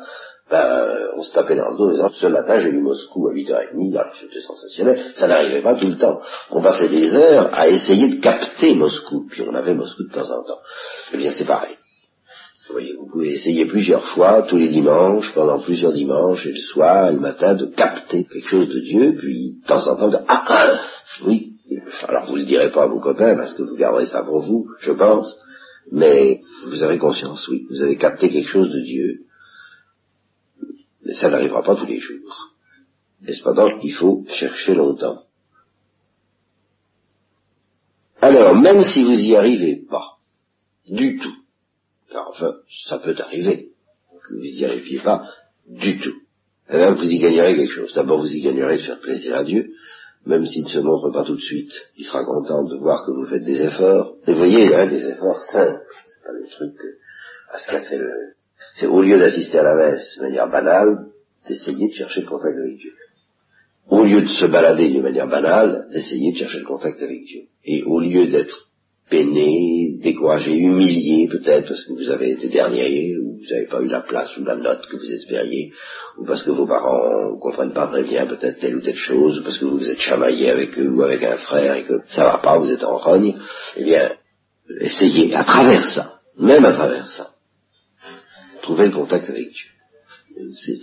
ben, 0.51 0.89
on 1.17 1.23
se 1.23 1.33
tapait 1.33 1.57
dans 1.57 1.71
le 1.71 1.77
dos 1.77 1.91
disant, 1.91 2.09
ce 2.11 2.27
matin 2.27 2.59
j'ai 2.59 2.71
eu 2.71 2.81
Moscou 2.81 3.29
à 3.29 3.33
8h30, 3.33 3.99
alors 3.99 4.15
c'était 4.19 4.41
sensationnel, 4.41 5.01
ça 5.15 5.29
n'arrivait 5.29 5.63
pas 5.63 5.75
tout 5.75 5.89
le 5.89 5.97
temps. 5.97 6.21
On 6.51 6.63
passait 6.63 6.89
des 6.89 7.15
heures 7.15 7.51
à 7.53 7.69
essayer 7.69 8.09
de 8.09 8.21
capter 8.21 8.75
Moscou, 8.75 9.27
puis 9.29 9.43
on 9.43 9.55
avait 9.55 9.75
Moscou 9.75 10.05
de 10.05 10.13
temps 10.13 10.31
en 10.31 10.43
temps. 10.45 10.61
Eh 11.13 11.19
bien 11.19 11.31
c'est 11.31 11.47
pareil. 11.47 11.77
Vous 12.69 12.75
voyez, 12.75 12.93
vous 12.99 13.09
pouvez 13.11 13.31
essayer 13.31 13.65
plusieurs 13.65 14.05
fois, 14.09 14.43
tous 14.43 14.59
les 14.59 14.69
dimanches, 14.69 15.33
pendant 15.35 15.59
plusieurs 15.59 15.93
dimanches, 15.93 16.47
et 16.47 16.53
le 16.53 16.59
soir, 16.59 17.09
et 17.09 17.15
le 17.15 17.21
matin, 17.21 17.55
de 17.55 17.65
capter 17.65 18.25
quelque 18.25 18.49
chose 18.49 18.69
de 18.69 18.81
Dieu, 18.81 19.17
puis 19.19 19.57
de 19.63 19.67
temps 19.67 19.87
en 19.89 19.97
temps, 19.97 20.11
de, 20.11 20.19
ah, 20.29 20.45
ah, 20.47 20.81
oui, 21.25 21.53
alors 22.07 22.27
vous 22.27 22.35
ne 22.35 22.41
le 22.41 22.47
direz 22.47 22.71
pas 22.71 22.85
à 22.85 22.87
vos 22.87 23.01
copains 23.01 23.37
parce 23.37 23.55
que 23.55 23.63
vous 23.63 23.77
garderez 23.77 24.07
ça 24.07 24.23
pour 24.23 24.41
vous, 24.41 24.67
je 24.81 24.93
pense, 24.93 25.35
mais 25.91 26.43
vous 26.67 26.83
avez 26.83 26.99
conscience, 26.99 27.47
oui, 27.49 27.67
vous 27.71 27.83
avez 27.83 27.97
capté 27.97 28.29
quelque 28.29 28.51
chose 28.51 28.71
de 28.71 28.81
Dieu, 28.81 29.21
mais 31.09 31.15
ça 31.15 31.31
n'arrivera 31.31 31.63
pas 31.63 31.75
tous 31.75 31.87
les 31.87 32.01
jours. 32.01 32.53
Et 33.27 33.33
cependant, 33.33 33.81
il 33.83 33.95
faut 33.95 34.25
chercher 34.29 34.75
longtemps. 34.75 35.23
Alors, 38.21 38.55
même 38.55 38.83
si 38.83 39.03
vous 39.03 39.17
n'y 39.17 39.35
arrivez 39.35 39.87
pas, 39.89 40.19
du 40.87 41.19
tout, 41.19 41.35
car 42.11 42.29
enfin, 42.29 42.57
ça 42.87 42.99
peut 42.99 43.17
arriver 43.19 43.71
que 44.23 44.35
vous 44.35 44.43
n'y 44.43 44.65
arriviez 44.65 45.01
pas 45.01 45.27
du 45.67 45.99
tout, 45.99 46.17
eh 46.69 46.77
bien, 46.77 46.95
vous 46.95 47.05
y 47.05 47.19
gagnerez 47.19 47.57
quelque 47.57 47.73
chose. 47.73 47.93
D'abord, 47.95 48.21
vous 48.21 48.31
y 48.31 48.43
gagnerez 48.43 48.77
de 48.77 48.83
faire 48.83 49.01
plaisir 49.01 49.37
à 49.37 49.45
Dieu, 49.45 49.71
même 50.27 50.45
s'il 50.47 50.65
ne 50.65 50.69
se 50.69 50.79
montre 50.79 51.11
pas 51.11 51.25
tout 51.25 51.37
de 51.37 51.41
suite. 51.41 51.73
Il 51.97 52.05
sera 52.05 52.23
content 52.25 52.65
de 52.65 52.77
voir 52.77 53.07
que 53.07 53.13
vous 53.13 53.27
faites 53.27 53.45
des 53.45 53.63
efforts. 53.63 54.17
Et 54.27 54.33
vous 54.33 54.39
voyez, 54.39 54.75
hein, 54.75 54.87
des 54.87 55.07
efforts 55.07 55.41
simples. 55.41 55.81
C'est 56.05 56.23
pas 56.23 56.39
des 56.39 56.51
trucs 56.51 56.81
à 57.51 57.59
se 57.59 57.71
casser 57.71 57.97
le... 57.97 58.38
C'est 58.77 58.87
au 58.87 59.03
lieu 59.03 59.19
d'assister 59.19 59.59
à 59.59 59.63
la 59.63 59.75
messe 59.75 60.17
de 60.19 60.23
manière 60.23 60.49
banale, 60.49 61.07
d'essayer 61.47 61.89
de 61.89 61.95
chercher 61.95 62.23
le 62.23 62.27
contact 62.27 62.57
avec 62.57 62.77
Dieu. 62.79 62.93
Au 63.89 64.05
lieu 64.05 64.23
de 64.23 64.29
se 64.29 64.45
balader 64.47 64.91
de 64.91 65.01
manière 65.01 65.29
banale, 65.29 65.87
d'essayer 65.93 66.33
de 66.33 66.37
chercher 66.37 66.59
le 66.59 66.67
contact 66.67 67.03
avec 67.03 67.25
Dieu. 67.25 67.43
Et 67.65 67.83
au 67.85 68.01
lieu 68.01 68.27
d'être 68.27 68.69
peiné, 69.09 69.97
découragé, 70.03 70.57
humilié 70.57 71.29
peut-être 71.29 71.69
parce 71.69 71.85
que 71.85 71.93
vous 71.93 72.11
avez 72.11 72.33
été 72.33 72.49
dernier, 72.49 73.17
ou 73.19 73.39
vous 73.39 73.47
n'avez 73.51 73.67
pas 73.67 73.81
eu 73.81 73.89
la 73.89 74.03
place 74.03 74.37
ou 74.37 74.45
la 74.45 74.57
note 74.57 74.87
que 74.87 74.97
vous 74.97 75.11
espériez, 75.11 75.73
ou 76.19 76.25
parce 76.25 76.43
que 76.43 76.51
vos 76.51 76.67
parents 76.67 77.33
ne 77.33 77.41
comprennent 77.41 77.73
pas 77.73 77.87
très 77.87 78.03
bien 78.03 78.27
peut-être 78.27 78.59
telle 78.59 78.77
ou 78.77 78.81
telle 78.81 78.97
chose, 78.97 79.39
ou 79.39 79.43
parce 79.43 79.59
que 79.59 79.65
vous 79.65 79.79
vous 79.79 79.91
êtes 79.91 80.01
chamaillé 80.01 80.51
avec 80.51 80.79
eux 80.79 80.91
ou 80.91 81.03
avec 81.03 81.23
un 81.23 81.39
frère 81.39 81.77
et 81.77 81.85
que 81.85 82.01
ça 82.09 82.25
va 82.25 82.39
pas, 82.39 82.59
vous 82.59 82.71
êtes 82.71 82.85
en 82.85 82.99
rogne, 82.99 83.35
eh 83.77 83.85
bien, 83.85 84.13
essayez 84.81 85.35
à 85.35 85.45
travers 85.45 85.85
ça, 85.95 86.21
même 86.39 86.65
à 86.65 86.73
travers 86.73 87.09
ça, 87.09 87.31
trouver 88.69 88.87
le 88.89 88.95
contact 88.95 89.29
avec 89.31 89.49
Dieu. 89.51 90.79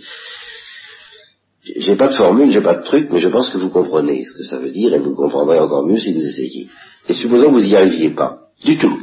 J'ai 1.76 1.96
pas 1.96 2.08
de 2.08 2.14
formule, 2.14 2.50
j'ai 2.50 2.60
pas 2.60 2.76
de 2.76 2.84
truc, 2.84 3.08
mais 3.10 3.20
je 3.20 3.28
pense 3.28 3.48
que 3.50 3.58
vous 3.58 3.70
comprenez 3.70 4.24
ce 4.24 4.32
que 4.36 4.42
ça 4.44 4.58
veut 4.58 4.70
dire 4.70 4.92
et 4.94 4.98
vous 4.98 5.10
le 5.10 5.16
comprendrez 5.16 5.58
encore 5.58 5.86
mieux 5.86 5.98
si 5.98 6.12
vous 6.12 6.24
essayez. 6.24 6.68
Et 7.08 7.14
supposons 7.14 7.46
que 7.46 7.52
vous 7.52 7.60
n'y 7.60 7.76
arriviez 7.76 8.10
pas. 8.10 8.38
Du 8.64 8.78
tout. 8.78 8.98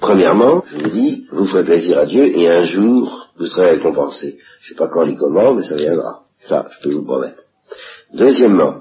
Premièrement, 0.00 0.64
je 0.70 0.78
vous 0.78 0.90
dis, 0.90 1.26
vous 1.32 1.46
ferez 1.46 1.64
plaisir 1.64 1.98
à 1.98 2.06
Dieu 2.06 2.24
et 2.36 2.48
un 2.48 2.64
jour, 2.64 3.30
vous 3.38 3.46
serez 3.46 3.70
récompensé. 3.70 4.38
Je 4.60 4.68
sais 4.68 4.74
pas 4.74 4.88
quand 4.88 5.06
ni 5.06 5.16
comment, 5.16 5.54
mais 5.54 5.64
ça 5.64 5.76
viendra. 5.76 6.22
Ça, 6.42 6.68
je 6.72 6.82
peux 6.82 6.94
vous 6.94 7.04
promettre. 7.04 7.42
Deuxièmement, 8.14 8.74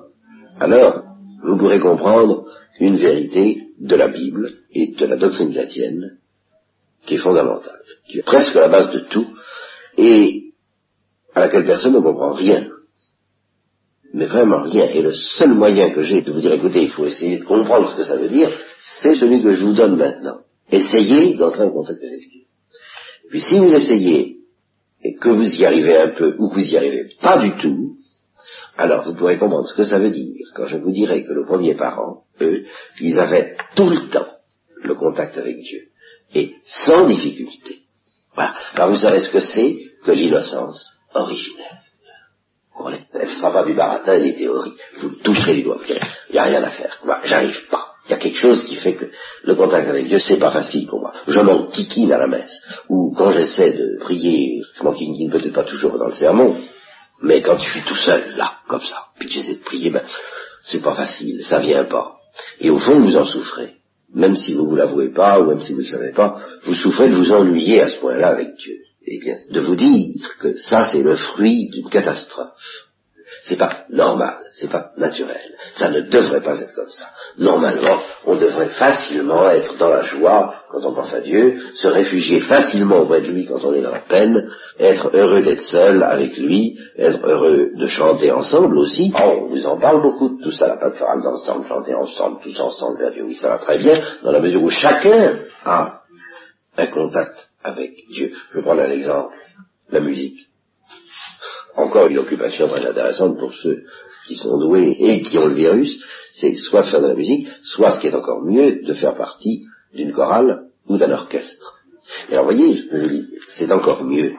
alors, 0.60 1.04
vous 1.44 1.58
pourrez 1.58 1.80
comprendre 1.80 2.46
une 2.80 2.98
vérité 2.98 3.63
de 3.80 3.96
la 3.96 4.08
Bible 4.08 4.54
et 4.72 4.94
de 4.94 5.06
la 5.06 5.18
doctrine 5.18 5.51
chrétienne 5.51 6.18
qui 7.08 7.16
est 7.16 7.20
fondamentale, 7.20 7.82
qui 8.08 8.20
est 8.20 8.24
presque 8.24 8.54
la 8.54 8.68
base 8.68 8.92
de 8.92 9.00
tout 9.10 9.28
et 9.98 10.54
à 11.34 11.42
laquelle 11.42 11.66
personne 11.66 11.94
ne 11.94 12.00
comprend 12.00 12.34
rien 12.34 12.68
mais 14.14 14.26
vraiment 14.26 14.64
rien. 14.64 14.90
Et 14.90 15.02
le 15.02 15.14
seul 15.14 15.54
moyen 15.54 15.92
que 15.92 16.02
j'ai 16.02 16.22
de 16.22 16.32
vous 16.32 16.42
dire, 16.42 16.54
écoutez, 16.54 16.82
il 16.82 16.90
faut 16.90 17.06
essayer 17.06 17.38
de 17.38 17.44
comprendre 17.44 17.90
ce 17.90 17.96
que 17.96 18.04
ça 18.04 18.18
veut 18.18 18.30
dire, 18.30 18.50
c'est 18.80 19.16
celui 19.16 19.44
que 19.44 19.52
je 19.52 19.64
vous 19.64 19.74
donne 19.74 19.96
maintenant. 19.96 20.40
Essayez 20.72 21.36
d'entrer 21.36 21.64
en 21.64 21.72
contact 21.72 22.00
avec 22.04 22.20
Dieu. 22.20 22.42
Puis 23.30 23.42
si 23.42 23.60
vous 23.60 23.74
essayez, 23.74 24.38
et 25.04 25.16
que 25.16 25.30
vous 25.30 25.56
y 25.56 25.66
arrivez 25.66 25.98
un 25.98 26.10
peu, 26.10 26.36
ou 26.40 26.50
que 26.50 26.56
vous 26.56 26.66
y 26.66 26.78
arrivez 26.78 27.10
pas 27.22 27.38
du 27.38 27.56
tout, 27.58 27.98
alors 28.76 29.06
vous 29.06 29.16
pourrez 29.16 29.38
comprendre 29.38 29.68
ce 29.68 29.76
que 29.76 29.86
ça 29.86 30.00
veut 30.00 30.10
dire 30.10 30.46
quand 30.56 30.66
je 30.66 30.78
vous 30.78 30.92
dirai 30.92 31.24
que 31.24 31.34
le 31.34 31.46
premier 31.46 31.76
parent, 31.76 32.24
eux, 32.42 32.66
ils 33.00 33.20
avaient 33.20 33.56
tout 33.76 33.90
le 33.90 34.10
temps 34.10 34.28
le 34.84 34.96
contact 34.96 35.38
avec 35.38 35.58
Dieu. 35.60 35.82
Et 36.34 36.55
sans 36.63 37.05
difficulté. 37.05 37.79
Voilà. 38.36 38.53
Alors 38.74 38.89
vous 38.89 38.98
savez 38.98 39.19
ce 39.19 39.29
que 39.29 39.39
c'est 39.39 39.77
que 40.03 40.12
l'innocence 40.12 40.86
originelle. 41.13 41.81
Elle 43.13 43.29
ne 43.29 43.34
sera 43.34 43.51
pas 43.51 43.65
du 43.65 43.74
baratin 43.74 44.19
des 44.19 44.36
théories. 44.36 44.75
Vous 45.00 45.10
toucherez 45.24 45.55
du 45.55 45.63
doigt. 45.63 45.79
Il 45.88 46.34
n'y 46.34 46.38
a 46.38 46.43
rien 46.43 46.63
à 46.63 46.69
faire. 46.69 47.00
J'arrive 47.24 47.67
pas. 47.69 47.93
Il 48.05 48.12
y 48.12 48.13
a 48.13 48.17
quelque 48.17 48.38
chose 48.38 48.63
qui 48.63 48.75
fait 48.75 48.96
que 48.96 49.12
le 49.43 49.55
contact 49.55 49.89
avec 49.89 50.07
Dieu, 50.07 50.19
c'est 50.19 50.39
pas 50.39 50.51
facile 50.51 50.88
pour 50.88 51.01
moi. 51.01 51.13
Je 51.27 51.39
m'enquiquine 51.39 52.12
à 52.13 52.17
la 52.17 52.27
messe. 52.27 52.62
Ou 52.88 53.13
quand 53.17 53.31
j'essaie 53.31 53.74
de 53.74 53.98
prier, 54.00 54.62
je 54.75 54.84
m'enquiquine 54.84 55.29
peut-être 55.29 55.53
pas 55.53 55.65
toujours 55.65 55.98
dans 55.98 56.05
le 56.05 56.13
sermon, 56.13 56.57
mais 57.22 57.41
quand 57.41 57.57
je 57.57 57.69
suis 57.69 57.84
tout 57.84 57.96
seul, 57.96 58.36
là, 58.38 58.60
comme 58.67 58.81
ça, 58.81 59.07
puis 59.19 59.27
que 59.27 59.34
j'essaie 59.34 59.55
de 59.55 59.63
prier, 59.63 59.89
ben, 59.89 60.03
c'est 60.65 60.81
pas 60.81 60.96
facile, 60.96 61.43
ça 61.43 61.60
vient 61.60 61.84
pas. 61.86 62.15
Et 62.62 62.69
au 62.69 62.79
fond, 62.79 63.00
vous 63.00 63.17
en 63.17 63.25
souffrez. 63.25 63.76
Même 64.14 64.36
si 64.36 64.54
vous 64.54 64.68
vous 64.68 64.76
l'avouez 64.76 65.10
pas, 65.10 65.40
ou 65.40 65.48
même 65.48 65.62
si 65.62 65.74
vous 65.74 65.80
ne 65.80 65.84
le 65.84 65.90
savez 65.90 66.12
pas, 66.12 66.40
vous 66.66 66.74
souffrez 66.74 67.10
de 67.10 67.16
vous 67.16 67.32
ennuyer 67.32 67.82
à 67.82 67.90
ce 67.90 68.00
point-là 68.00 68.30
avec 68.30 68.56
Dieu 68.56 68.78
eh 69.08 69.20
bien, 69.20 69.38
de 69.50 69.62
vous 69.62 69.76
dire 69.76 70.38
que 70.40 70.58
ça 70.58 70.90
c'est 70.92 71.02
le 71.02 71.16
fruit 71.16 71.70
d'une 71.70 71.90
catastrophe. 71.90 72.87
C'est 73.48 73.56
pas 73.56 73.86
normal, 73.89 74.39
c'est 74.51 74.70
pas 74.70 74.92
naturel. 74.98 75.39
Ça 75.75 75.89
ne 75.89 76.01
devrait 76.01 76.42
pas 76.42 76.60
être 76.60 76.74
comme 76.75 76.89
ça. 76.89 77.06
Normalement, 77.38 78.01
on 78.25 78.36
devrait 78.36 78.72
facilement 78.72 79.50
être 79.50 79.77
dans 79.77 79.89
la 79.89 80.01
joie 80.01 80.56
quand 80.70 80.84
on 80.84 80.94
pense 80.94 81.13
à 81.13 81.22
Dieu, 81.22 81.58
se 81.75 81.88
réfugier 81.88 82.42
facilement 82.42 83.00
auprès 83.00 83.22
de 83.22 83.27
lui 83.27 83.46
quand 83.46 83.63
on 83.63 83.74
est 83.74 83.82
dans 83.82 83.92
la 83.92 84.01
peine, 84.01 84.50
être 84.80 85.16
heureux 85.16 85.42
d'être 85.44 85.62
seul 85.62 86.04
avec 86.04 86.36
lui, 86.38 86.77
être 86.98 87.25
heureux 87.25 87.72
de 87.74 87.86
chanter 87.86 88.32
ensemble 88.32 88.77
aussi. 88.80 89.13
Oh, 89.16 89.44
on 89.44 89.48
vous 89.48 89.66
en 89.66 89.80
parle 89.80 90.01
beaucoup 90.01 90.38
de 90.38 90.44
tout 90.44 90.51
ça, 90.51 90.68
la 90.68 90.75
plateforme 90.75 91.24
d'ensemble, 91.24 91.68
chanter 91.70 91.94
ensemble, 91.94 92.42
tous 92.44 92.60
ensemble 92.60 93.00
vers 93.00 93.13
Dieu. 93.13 93.24
Oui, 93.24 93.36
ça 93.36 93.48
va 93.48 93.58
très 93.60 93.77
bien, 93.77 93.98
dans 94.24 94.32
la 94.32 94.42
mesure 94.42 94.62
où 94.62 94.70
chacun 94.70 95.39
a 95.63 96.01
un 96.75 96.88
contact 96.88 97.48
avec 97.63 97.92
Dieu. 98.12 98.34
Je 98.54 98.60
prendre 98.60 98.82
un 98.82 98.92
exemple, 98.92 99.34
la 99.89 100.01
musique. 100.01 100.48
Encore 101.75 102.08
une 102.08 102.17
occupation 102.17 102.67
très 102.67 102.86
intéressante 102.86 103.38
pour 103.38 103.53
ceux 103.53 103.84
qui 104.27 104.36
sont 104.36 104.58
doués 104.58 104.96
et 105.00 105.22
qui 105.22 105.38
ont 105.38 105.48
le 105.48 105.56
virus, 105.56 105.98
c'est 106.34 106.56
soit 106.56 106.84
de 106.84 106.88
faire 106.88 107.01
de 107.01 107.08
la 107.08 107.13
musique, 107.13 107.48
soit 107.63 107.94
ce 107.94 108.00
qui 108.00 108.08
est 108.08 108.15
encore 108.15 108.44
mieux, 108.44 108.84
de 108.84 108.94
faire 108.94 109.15
partie 109.15 109.63
d'une 109.94 110.12
chorale 110.12 110.65
ou 110.88 110.98
d'un 110.98 111.12
orchestre. 111.12 111.79
Et 112.29 112.34
alors 112.34 112.46
voyez, 112.46 112.84
c'est 113.48 113.72
encore 113.72 114.03
mieux. 114.03 114.34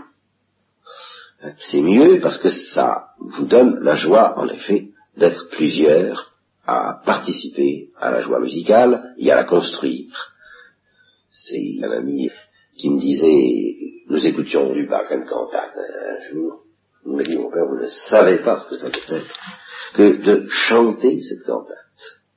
C'est 1.70 1.80
mieux 1.80 2.20
parce 2.20 2.38
que 2.38 2.50
ça 2.50 3.10
vous 3.18 3.46
donne 3.46 3.78
la 3.82 3.94
joie, 3.94 4.38
en 4.38 4.48
effet, 4.48 4.88
d'être 5.16 5.48
plusieurs 5.50 6.32
à 6.66 7.00
participer 7.04 7.88
à 7.98 8.10
la 8.10 8.20
joie 8.20 8.40
musicale 8.40 9.14
et 9.16 9.30
à 9.30 9.36
la 9.36 9.44
construire. 9.44 10.34
C'est 11.30 11.78
un 11.82 11.90
ami 11.92 12.30
qui 12.76 12.90
me 12.90 13.00
disait, 13.00 13.87
nous 14.08 14.26
écoutions 14.26 14.72
du 14.72 14.86
Bach 14.86 15.06
un 15.10 15.20
cantate 15.22 15.76
un 15.76 16.32
jour, 16.32 16.64
il 17.06 17.16
m'a 17.16 17.22
dit, 17.22 17.36
mon 17.36 17.50
père, 17.50 17.66
vous 17.66 17.80
ne 17.80 17.86
savez 17.86 18.38
pas 18.38 18.58
ce 18.58 18.68
que 18.68 18.76
ça 18.76 18.90
peut 18.90 19.14
être 19.14 19.34
que 19.94 20.22
de 20.24 20.46
chanter 20.48 21.20
cette 21.22 21.46
cantate 21.46 21.76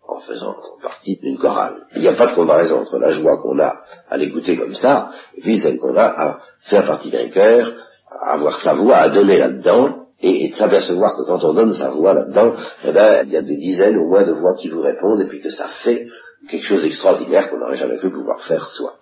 en 0.07 0.19
faisant 0.19 0.55
partie 0.81 1.17
d'une 1.17 1.37
chorale. 1.37 1.87
Il 1.95 2.01
n'y 2.01 2.07
a 2.07 2.13
pas 2.13 2.27
de 2.27 2.35
comparaison 2.35 2.81
entre 2.81 2.97
la 2.97 3.11
joie 3.11 3.41
qu'on 3.41 3.59
a 3.59 3.81
à 4.09 4.17
l'écouter 4.17 4.57
comme 4.57 4.75
ça, 4.75 5.11
et 5.35 5.41
puis 5.41 5.59
celle 5.59 5.77
qu'on 5.77 5.95
a 5.95 6.03
à 6.03 6.41
faire 6.61 6.85
partie 6.85 7.09
d'un 7.09 7.29
chœur, 7.29 7.73
à 8.09 8.33
avoir 8.33 8.59
sa 8.59 8.73
voix 8.73 8.97
à 8.97 9.09
donner 9.09 9.37
là-dedans, 9.37 9.97
et, 10.21 10.49
de 10.49 10.55
s'apercevoir 10.55 11.15
que 11.17 11.23
quand 11.25 11.43
on 11.43 11.53
donne 11.53 11.73
sa 11.73 11.89
voix 11.91 12.13
là-dedans, 12.13 12.53
eh 12.83 12.91
ben, 12.91 13.23
il 13.25 13.31
y 13.31 13.37
a 13.37 13.41
des 13.41 13.57
dizaines 13.57 13.97
ou 13.97 14.07
moins 14.07 14.23
de 14.23 14.33
voix 14.33 14.53
qui 14.55 14.69
vous 14.69 14.81
répondent, 14.81 15.21
et 15.21 15.27
puis 15.27 15.41
que 15.41 15.49
ça 15.49 15.67
fait 15.83 16.07
quelque 16.49 16.67
chose 16.67 16.83
d'extraordinaire 16.83 17.49
qu'on 17.49 17.57
n'aurait 17.57 17.77
jamais 17.77 17.97
cru 17.97 18.11
pouvoir 18.11 18.41
faire 18.41 18.67
soi. 18.67 19.00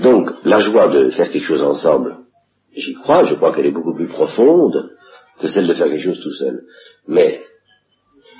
Donc, 0.00 0.30
la 0.44 0.60
joie 0.60 0.88
de 0.88 1.10
faire 1.10 1.30
quelque 1.30 1.46
chose 1.46 1.62
ensemble, 1.62 2.16
j'y 2.74 2.94
crois, 2.94 3.24
je 3.24 3.34
crois 3.34 3.54
qu'elle 3.54 3.66
est 3.66 3.72
beaucoup 3.72 3.94
plus 3.94 4.08
profonde 4.08 4.90
que 5.40 5.48
celle 5.48 5.66
de 5.66 5.74
faire 5.74 5.88
quelque 5.88 6.04
chose 6.04 6.20
tout 6.22 6.32
seul. 6.32 6.62
Mais, 7.06 7.42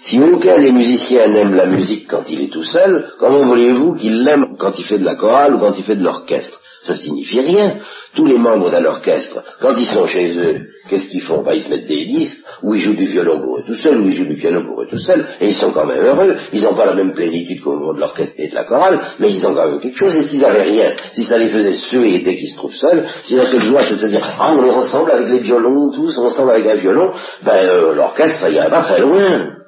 si 0.06 0.20
aucun 0.20 0.60
des 0.60 0.72
musiciens 0.72 1.28
n'aime 1.28 1.54
la 1.54 1.66
musique 1.66 2.06
quand 2.08 2.28
il 2.28 2.42
est 2.42 2.52
tout 2.52 2.62
seul, 2.62 3.06
comment 3.18 3.46
voulez-vous 3.46 3.94
qu'il 3.94 4.22
l'aime 4.22 4.56
quand 4.58 4.78
il 4.78 4.84
fait 4.84 4.98
de 4.98 5.04
la 5.04 5.14
chorale 5.14 5.54
ou 5.54 5.58
quand 5.58 5.74
il 5.76 5.84
fait 5.84 5.96
de 5.96 6.04
l'orchestre? 6.04 6.60
Ça 6.82 6.94
signifie 6.96 7.40
rien. 7.40 7.78
Tous 8.14 8.26
les 8.26 8.36
membres 8.36 8.70
d'un 8.70 8.84
orchestre, 8.84 9.42
quand 9.60 9.74
ils 9.74 9.86
sont 9.86 10.06
chez 10.06 10.36
eux, 10.36 10.66
qu'est-ce 10.88 11.08
qu'ils 11.08 11.22
font? 11.22 11.42
Bah, 11.42 11.54
Ils 11.54 11.62
se 11.62 11.70
mettent 11.70 11.86
des 11.88 12.04
disques, 12.04 12.38
ou 12.62 12.74
ils 12.74 12.82
jouent 12.82 12.94
du 12.94 13.06
violon 13.06 13.40
pour 13.40 13.58
eux 13.58 13.64
tout 13.66 13.74
seuls, 13.74 13.98
ou 14.02 14.04
ils 14.06 14.12
jouent 14.12 14.26
du 14.26 14.36
piano 14.36 14.60
pour 14.66 14.82
eux 14.82 14.86
tout 14.86 14.98
seuls, 14.98 15.26
et 15.40 15.48
ils 15.48 15.54
sont 15.54 15.72
quand 15.72 15.86
même 15.86 16.04
heureux. 16.04 16.36
Ils 16.52 16.62
n'ont 16.62 16.76
pas 16.76 16.84
la 16.84 16.94
même 16.94 17.14
plénitude 17.14 17.62
qu'au 17.62 17.74
moment 17.74 17.94
de 17.94 18.00
l'orchestre 18.00 18.34
et 18.36 18.48
de 18.48 18.54
la 18.54 18.64
chorale, 18.64 19.00
mais 19.18 19.30
ils 19.30 19.46
ont 19.46 19.54
quand 19.54 19.70
même 19.70 19.80
quelque 19.80 19.98
chose, 19.98 20.14
et 20.14 20.28
s'ils 20.28 20.42
n'avaient 20.42 20.62
rien, 20.62 20.92
si 21.14 21.24
ça 21.24 21.38
les 21.38 21.48
faisait 21.48 21.72
suer 21.72 22.18
dès 22.18 22.36
qu'ils 22.36 22.50
se 22.50 22.56
trouvent 22.56 22.74
seuls, 22.74 23.06
si 23.24 23.34
la 23.34 23.46
seule 23.46 23.62
joie 23.62 23.82
c'est 23.82 23.94
de 23.94 24.00
se 24.00 24.06
dire, 24.06 24.22
ah 24.38 24.54
on 24.54 24.66
est 24.66 24.70
ensemble 24.70 25.10
avec 25.10 25.28
les 25.30 25.40
violons, 25.40 25.90
tous 25.90 26.18
ensemble 26.18 26.50
avec 26.50 26.66
un 26.66 26.74
violon, 26.74 27.12
ben 27.42 27.66
euh, 27.66 27.94
l'orchestre 27.94 28.40
ça 28.40 28.50
irait 28.50 28.68
pas 28.68 28.82
très 28.82 29.00
loin. 29.00 29.63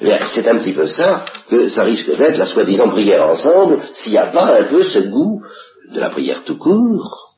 Eh 0.00 0.12
c'est 0.34 0.48
un 0.48 0.58
petit 0.58 0.72
peu 0.72 0.88
ça 0.88 1.24
que 1.48 1.68
ça 1.68 1.82
risque 1.82 2.16
d'être 2.16 2.38
la 2.38 2.46
soi-disant 2.46 2.90
prière 2.90 3.26
ensemble, 3.26 3.82
s'il 3.92 4.12
n'y 4.12 4.18
a 4.18 4.28
pas 4.28 4.60
un 4.60 4.64
peu 4.64 4.84
ce 4.84 5.00
goût 5.00 5.42
de 5.92 6.00
la 6.00 6.10
prière 6.10 6.44
tout 6.44 6.58
court, 6.58 7.36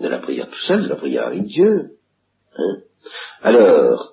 de 0.00 0.08
la 0.08 0.18
prière 0.18 0.48
tout 0.48 0.66
seul, 0.66 0.84
de 0.84 0.88
la 0.88 0.96
prière 0.96 1.26
avec 1.26 1.46
Dieu. 1.46 1.90
Hein. 2.56 2.76
Alors, 3.42 4.12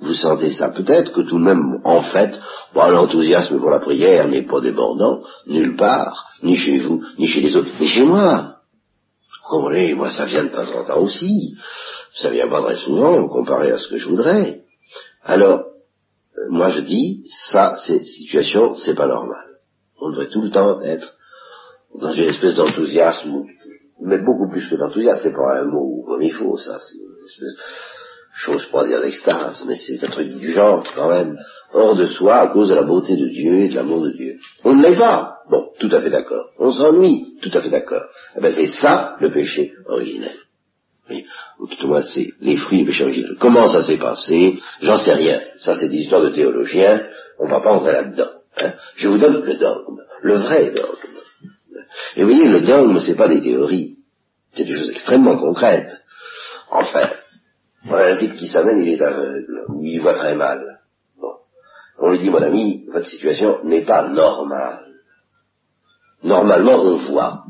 vous 0.00 0.14
sentez 0.14 0.54
ça 0.54 0.68
peut-être 0.70 1.12
que 1.12 1.22
tout 1.22 1.38
de 1.38 1.44
même, 1.44 1.80
en 1.84 2.02
fait, 2.02 2.32
l'enthousiasme 2.74 3.58
pour 3.58 3.70
la 3.70 3.80
prière 3.80 4.28
n'est 4.28 4.46
pas 4.46 4.60
débordant, 4.60 5.22
nulle 5.46 5.76
part, 5.76 6.28
ni 6.42 6.56
chez 6.56 6.78
vous, 6.78 7.02
ni 7.18 7.26
chez 7.26 7.40
les 7.40 7.56
autres, 7.56 7.70
ni 7.80 7.88
chez 7.88 8.04
moi. 8.04 8.58
Comprenez, 9.48 9.94
moi 9.94 10.10
ça 10.10 10.26
vient 10.26 10.44
de 10.44 10.50
temps 10.50 10.70
en 10.78 10.84
temps 10.84 11.00
aussi, 11.00 11.54
ça 12.14 12.30
vient 12.30 12.48
pas 12.48 12.62
très 12.62 12.76
souvent 12.76 13.26
comparé 13.28 13.70
à 13.70 13.78
ce 13.78 13.88
que 13.88 13.96
je 13.96 14.08
voudrais. 14.08 14.60
Alors, 15.24 15.62
moi 16.50 16.70
je 16.70 16.80
dis, 16.80 17.24
ça, 17.50 17.76
cette 17.86 18.04
situation, 18.04 18.74
c'est 18.74 18.94
pas 18.94 19.06
normal. 19.06 19.46
On 20.00 20.10
devrait 20.10 20.28
tout 20.28 20.42
le 20.42 20.50
temps 20.50 20.80
être 20.82 21.14
dans 22.00 22.12
une 22.12 22.28
espèce 22.28 22.54
d'enthousiasme, 22.54 23.44
mais 24.00 24.18
beaucoup 24.18 24.48
plus 24.50 24.68
que 24.68 24.76
d'enthousiasme, 24.76 25.20
c'est 25.22 25.34
pas 25.34 25.60
un 25.60 25.64
mot 25.64 26.04
comme 26.06 26.22
il 26.22 26.32
faut, 26.32 26.56
ça, 26.56 26.78
c'est 26.78 26.98
une 26.98 27.26
espèce 27.26 27.56
chose 28.38 28.66
pas 28.66 28.86
dire 28.86 29.00
d'extase, 29.00 29.64
mais 29.66 29.74
c'est 29.74 30.02
un 30.04 30.10
truc 30.10 30.28
du 30.38 30.52
genre, 30.52 30.84
quand 30.94 31.08
même, 31.08 31.36
hors 31.72 31.96
de 31.96 32.06
soi 32.06 32.36
à 32.36 32.48
cause 32.48 32.68
de 32.68 32.74
la 32.74 32.84
beauté 32.84 33.16
de 33.16 33.28
Dieu 33.28 33.54
et 33.56 33.68
de 33.68 33.74
l'amour 33.74 34.02
de 34.02 34.12
Dieu. 34.12 34.38
On 34.64 34.74
ne 34.74 34.82
l'est 34.82 34.96
pas. 34.96 35.38
Bon, 35.50 35.70
tout 35.80 35.88
à 35.90 36.00
fait 36.00 36.10
d'accord. 36.10 36.50
On 36.58 36.72
s'ennuie, 36.72 37.36
tout 37.42 37.50
à 37.52 37.60
fait 37.60 37.70
d'accord. 37.70 38.04
Eh 38.36 38.40
ben, 38.40 38.52
c'est 38.52 38.68
ça, 38.68 39.16
le 39.20 39.32
péché 39.32 39.72
originel. 39.86 40.36
Moins, 41.84 42.02
c'est 42.02 42.32
les 42.40 42.56
fruits 42.56 42.86
originel. 43.00 43.36
Comment 43.40 43.72
ça 43.72 43.82
s'est 43.84 43.98
passé? 43.98 44.60
J'en 44.82 44.98
sais 44.98 45.14
rien. 45.14 45.40
Ça, 45.60 45.78
c'est 45.78 45.88
des 45.88 45.98
histoires 45.98 46.22
de 46.22 46.30
théologiens. 46.30 47.06
On 47.38 47.48
va 47.48 47.60
pas 47.60 47.72
entrer 47.72 47.92
là-dedans. 47.92 48.30
Hein. 48.58 48.72
Je 48.96 49.08
vous 49.08 49.18
donne 49.18 49.42
le 49.42 49.56
dogme. 49.56 50.00
le 50.22 50.34
vrai 50.34 50.70
dogme. 50.70 51.08
Et 52.16 52.22
vous 52.22 52.28
voyez, 52.28 52.48
le 52.48 52.60
dogme, 52.62 52.98
c'est 53.00 53.16
pas 53.16 53.28
des 53.28 53.40
théories, 53.40 53.96
c'est 54.52 54.64
des 54.64 54.74
choses 54.74 54.90
extrêmement 54.90 55.38
concrètes. 55.38 55.96
Enfin, 56.70 57.10
voilà 57.84 58.14
un 58.14 58.18
type 58.18 58.36
qui 58.36 58.48
s'amène, 58.48 58.82
il 58.82 58.88
est 58.88 59.02
aveugle, 59.02 59.64
ou 59.68 59.84
il 59.84 60.00
voit 60.00 60.14
très 60.14 60.34
mal. 60.34 60.80
Bon. 61.20 61.32
On 61.98 62.10
lui 62.10 62.18
dit, 62.18 62.30
mon 62.30 62.42
ami, 62.42 62.86
votre 62.92 63.06
situation 63.06 63.64
n'est 63.64 63.84
pas 63.84 64.08
normale. 64.08 64.86
Normalement, 66.22 66.82
on 66.82 66.96
voit. 66.96 67.44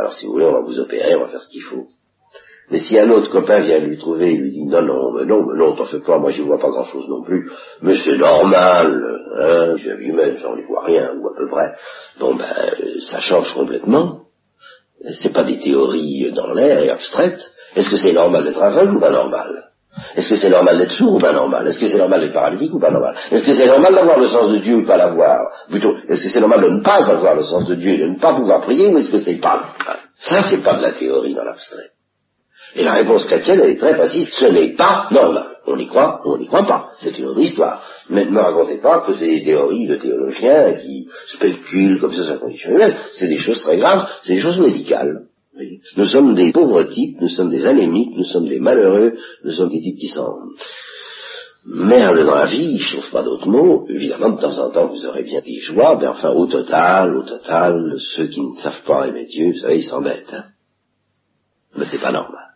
Alors, 0.00 0.14
si 0.14 0.24
vous 0.24 0.32
voulez, 0.32 0.46
on 0.46 0.52
va 0.52 0.60
vous 0.60 0.78
opérer, 0.78 1.14
on 1.14 1.26
va 1.26 1.28
faire 1.28 1.42
ce 1.42 1.50
qu'il 1.50 1.60
faut. 1.60 1.88
Mais 2.70 2.78
si 2.78 2.98
un 2.98 3.10
autre 3.10 3.30
copain 3.30 3.60
vient 3.60 3.80
lui 3.80 3.98
trouver 3.98 4.32
et 4.32 4.36
lui 4.38 4.50
dit 4.50 4.64
non, 4.64 4.80
non, 4.80 5.12
mais 5.12 5.26
non, 5.26 5.44
mais 5.44 5.58
non, 5.58 5.76
t'en 5.76 5.84
fais 5.84 6.00
pas, 6.00 6.18
moi 6.18 6.30
j'y 6.30 6.40
vois 6.40 6.58
pas 6.58 6.70
grand 6.70 6.84
chose 6.84 7.06
non 7.06 7.22
plus, 7.22 7.50
mais 7.82 7.96
c'est 7.96 8.16
normal, 8.16 8.98
hein, 9.36 9.76
j'ai 9.76 9.94
vu 9.96 10.12
même, 10.12 10.38
j'en 10.38 10.54
vois 10.54 10.84
rien, 10.84 11.14
ou 11.18 11.28
à 11.28 11.36
peu 11.36 11.48
près. 11.50 11.74
Bon 12.18 12.34
ben, 12.34 12.46
ça 13.10 13.20
change 13.20 13.52
complètement. 13.52 14.22
C'est 15.20 15.34
pas 15.34 15.44
des 15.44 15.58
théories 15.58 16.32
dans 16.32 16.54
l'air 16.54 16.80
et 16.80 16.88
abstraites. 16.88 17.42
Est-ce 17.76 17.90
que 17.90 17.98
c'est 17.98 18.14
normal 18.14 18.44
d'être 18.44 18.62
aveugle 18.62 18.96
ou 18.96 19.00
pas 19.00 19.10
normal? 19.10 19.69
Est-ce 20.16 20.28
que 20.28 20.36
c'est 20.36 20.50
normal 20.50 20.78
d'être 20.78 20.92
sourd 20.92 21.14
ou 21.14 21.18
pas 21.18 21.32
normal? 21.32 21.66
Est-ce 21.66 21.78
que 21.78 21.86
c'est 21.86 21.98
normal 21.98 22.20
d'être 22.20 22.32
paralytique 22.32 22.74
ou 22.74 22.80
pas 22.80 22.90
normal? 22.90 23.14
Est-ce 23.30 23.42
que 23.42 23.54
c'est 23.54 23.66
normal 23.66 23.94
d'avoir 23.94 24.18
le 24.18 24.26
sens 24.26 24.50
de 24.50 24.58
Dieu 24.58 24.76
ou 24.76 24.86
pas 24.86 24.96
l'avoir? 24.96 25.38
Plutôt, 25.68 25.94
est-ce 26.08 26.22
que 26.22 26.28
c'est 26.28 26.40
normal 26.40 26.62
de 26.62 26.68
ne 26.68 26.82
pas 26.82 27.10
avoir 27.10 27.34
le 27.34 27.42
sens 27.42 27.66
de 27.66 27.74
Dieu 27.74 27.92
et 27.92 27.98
de 27.98 28.06
ne 28.06 28.18
pas 28.18 28.34
pouvoir 28.34 28.60
prier 28.62 28.88
ou 28.88 28.98
est-ce 28.98 29.10
que 29.10 29.18
c'est 29.18 29.40
pas 29.40 29.74
Ça, 30.14 30.42
c'est 30.42 30.62
pas 30.62 30.74
de 30.74 30.82
la 30.82 30.92
théorie 30.92 31.34
dans 31.34 31.44
l'abstrait. 31.44 31.90
Et 32.74 32.84
la 32.84 32.92
réponse 32.94 33.24
chrétienne, 33.24 33.60
elle 33.62 33.70
est 33.70 33.80
très 33.80 33.96
facile. 33.96 34.28
Ce 34.30 34.46
n'est 34.46 34.74
pas 34.74 35.08
normal. 35.10 35.46
On 35.66 35.76
y 35.76 35.86
croit 35.86 36.20
ou 36.24 36.34
on 36.34 36.38
n'y 36.38 36.46
croit 36.46 36.64
pas. 36.64 36.92
C'est 36.98 37.16
une 37.18 37.26
autre 37.26 37.40
histoire. 37.40 37.82
Mais 38.08 38.24
ne 38.24 38.30
me 38.30 38.40
racontez 38.40 38.78
pas 38.78 39.00
que 39.00 39.14
c'est 39.14 39.26
des 39.26 39.44
théories 39.44 39.86
de 39.86 39.96
théologiens 39.96 40.74
qui 40.74 41.08
spéculent 41.26 42.00
comme 42.00 42.12
ça 42.12 42.24
sur 42.24 42.34
la 42.34 42.40
condition 42.40 42.70
humaine. 42.70 42.96
C'est 43.14 43.28
des 43.28 43.38
choses 43.38 43.60
très 43.62 43.76
graves, 43.76 44.06
c'est 44.22 44.34
des 44.34 44.40
choses 44.40 44.58
médicales. 44.58 45.26
Nous 45.96 46.06
sommes 46.06 46.34
des 46.34 46.52
pauvres 46.52 46.84
types, 46.84 47.20
nous 47.20 47.28
sommes 47.28 47.50
des 47.50 47.66
anémiques, 47.66 48.16
nous 48.16 48.24
sommes 48.24 48.46
des 48.46 48.60
malheureux, 48.60 49.14
nous 49.44 49.52
sommes 49.52 49.70
des 49.70 49.80
types 49.80 49.98
qui 49.98 50.08
sont 50.08 50.36
merde 51.64 52.24
dans 52.24 52.34
la 52.34 52.46
vie, 52.46 52.78
je 52.78 52.96
trouve 52.96 53.10
pas 53.10 53.22
d'autres 53.22 53.48
mots. 53.48 53.86
Évidemment, 53.88 54.30
de 54.30 54.40
temps 54.40 54.58
en 54.58 54.70
temps, 54.70 54.88
vous 54.88 55.04
aurez 55.06 55.24
bien 55.24 55.40
des 55.40 55.58
joies, 55.58 55.98
mais 56.00 56.06
enfin, 56.06 56.30
au 56.30 56.46
total, 56.46 57.16
au 57.16 57.22
total, 57.22 57.96
ceux 57.98 58.28
qui 58.28 58.40
ne 58.40 58.56
savent 58.56 58.82
pas 58.84 59.08
aimer 59.08 59.26
Dieu, 59.26 59.52
vous 59.52 59.58
savez, 59.58 59.78
ils 59.78 59.84
s'embêtent. 59.84 60.32
Hein. 60.32 60.44
Mais 61.76 61.84
c'est 61.84 62.00
pas 62.00 62.12
normal. 62.12 62.46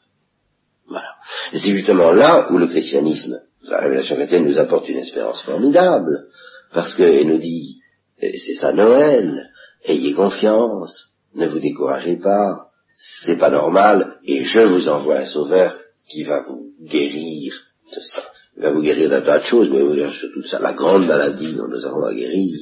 Voilà. 0.89 1.15
Et 1.53 1.59
c'est 1.59 1.73
justement 1.73 2.13
là 2.13 2.51
où 2.51 2.59
le 2.59 2.69
christianisme, 2.69 3.41
la 3.63 3.81
révélation 3.81 4.17
chrétienne 4.17 4.47
nous 4.47 4.59
apporte 4.59 4.89
une 4.89 4.99
espérance 4.99 5.43
formidable, 5.43 6.27
parce 6.73 6.95
qu'elle 6.95 7.27
nous 7.27 7.39
dit, 7.39 7.81
c'est 8.21 8.55
ça 8.55 8.73
Noël, 8.73 9.51
ayez 9.85 10.13
confiance, 10.15 11.13
ne 11.35 11.47
vous 11.47 11.59
découragez 11.59 12.17
pas, 12.17 12.69
c'est 12.97 13.39
pas 13.39 13.51
normal, 13.51 14.19
et 14.25 14.45
je 14.45 14.61
vous 14.61 14.89
envoie 14.89 15.19
un 15.19 15.25
sauveur 15.27 15.77
qui 16.09 16.25
va 16.25 16.43
vous 16.43 16.73
guérir 16.83 17.53
de 17.95 18.01
ça. 18.01 18.23
Il 18.57 18.63
va 18.63 18.73
vous 18.73 18.83
guérir 18.83 19.11
d'un 19.11 19.23
tas 19.23 19.41
de 19.41 19.45
choses, 19.45 19.69
mais 19.71 19.83
vous 19.83 19.95
guérir 19.95 20.15
surtout 20.15 20.43
de 20.43 20.47
ça, 20.47 20.59
la 20.61 20.73
grande 20.73 21.07
maladie 21.07 21.55
dont 21.55 21.69
nous 21.69 21.85
avons 21.85 22.05
à 22.05 22.15
guérir. 22.15 22.59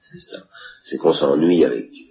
C'est 0.00 0.20
ça. 0.30 0.42
C'est 0.84 0.96
qu'on 0.96 1.12
s'ennuie 1.12 1.64
avec 1.64 1.90
Dieu. 1.90 2.06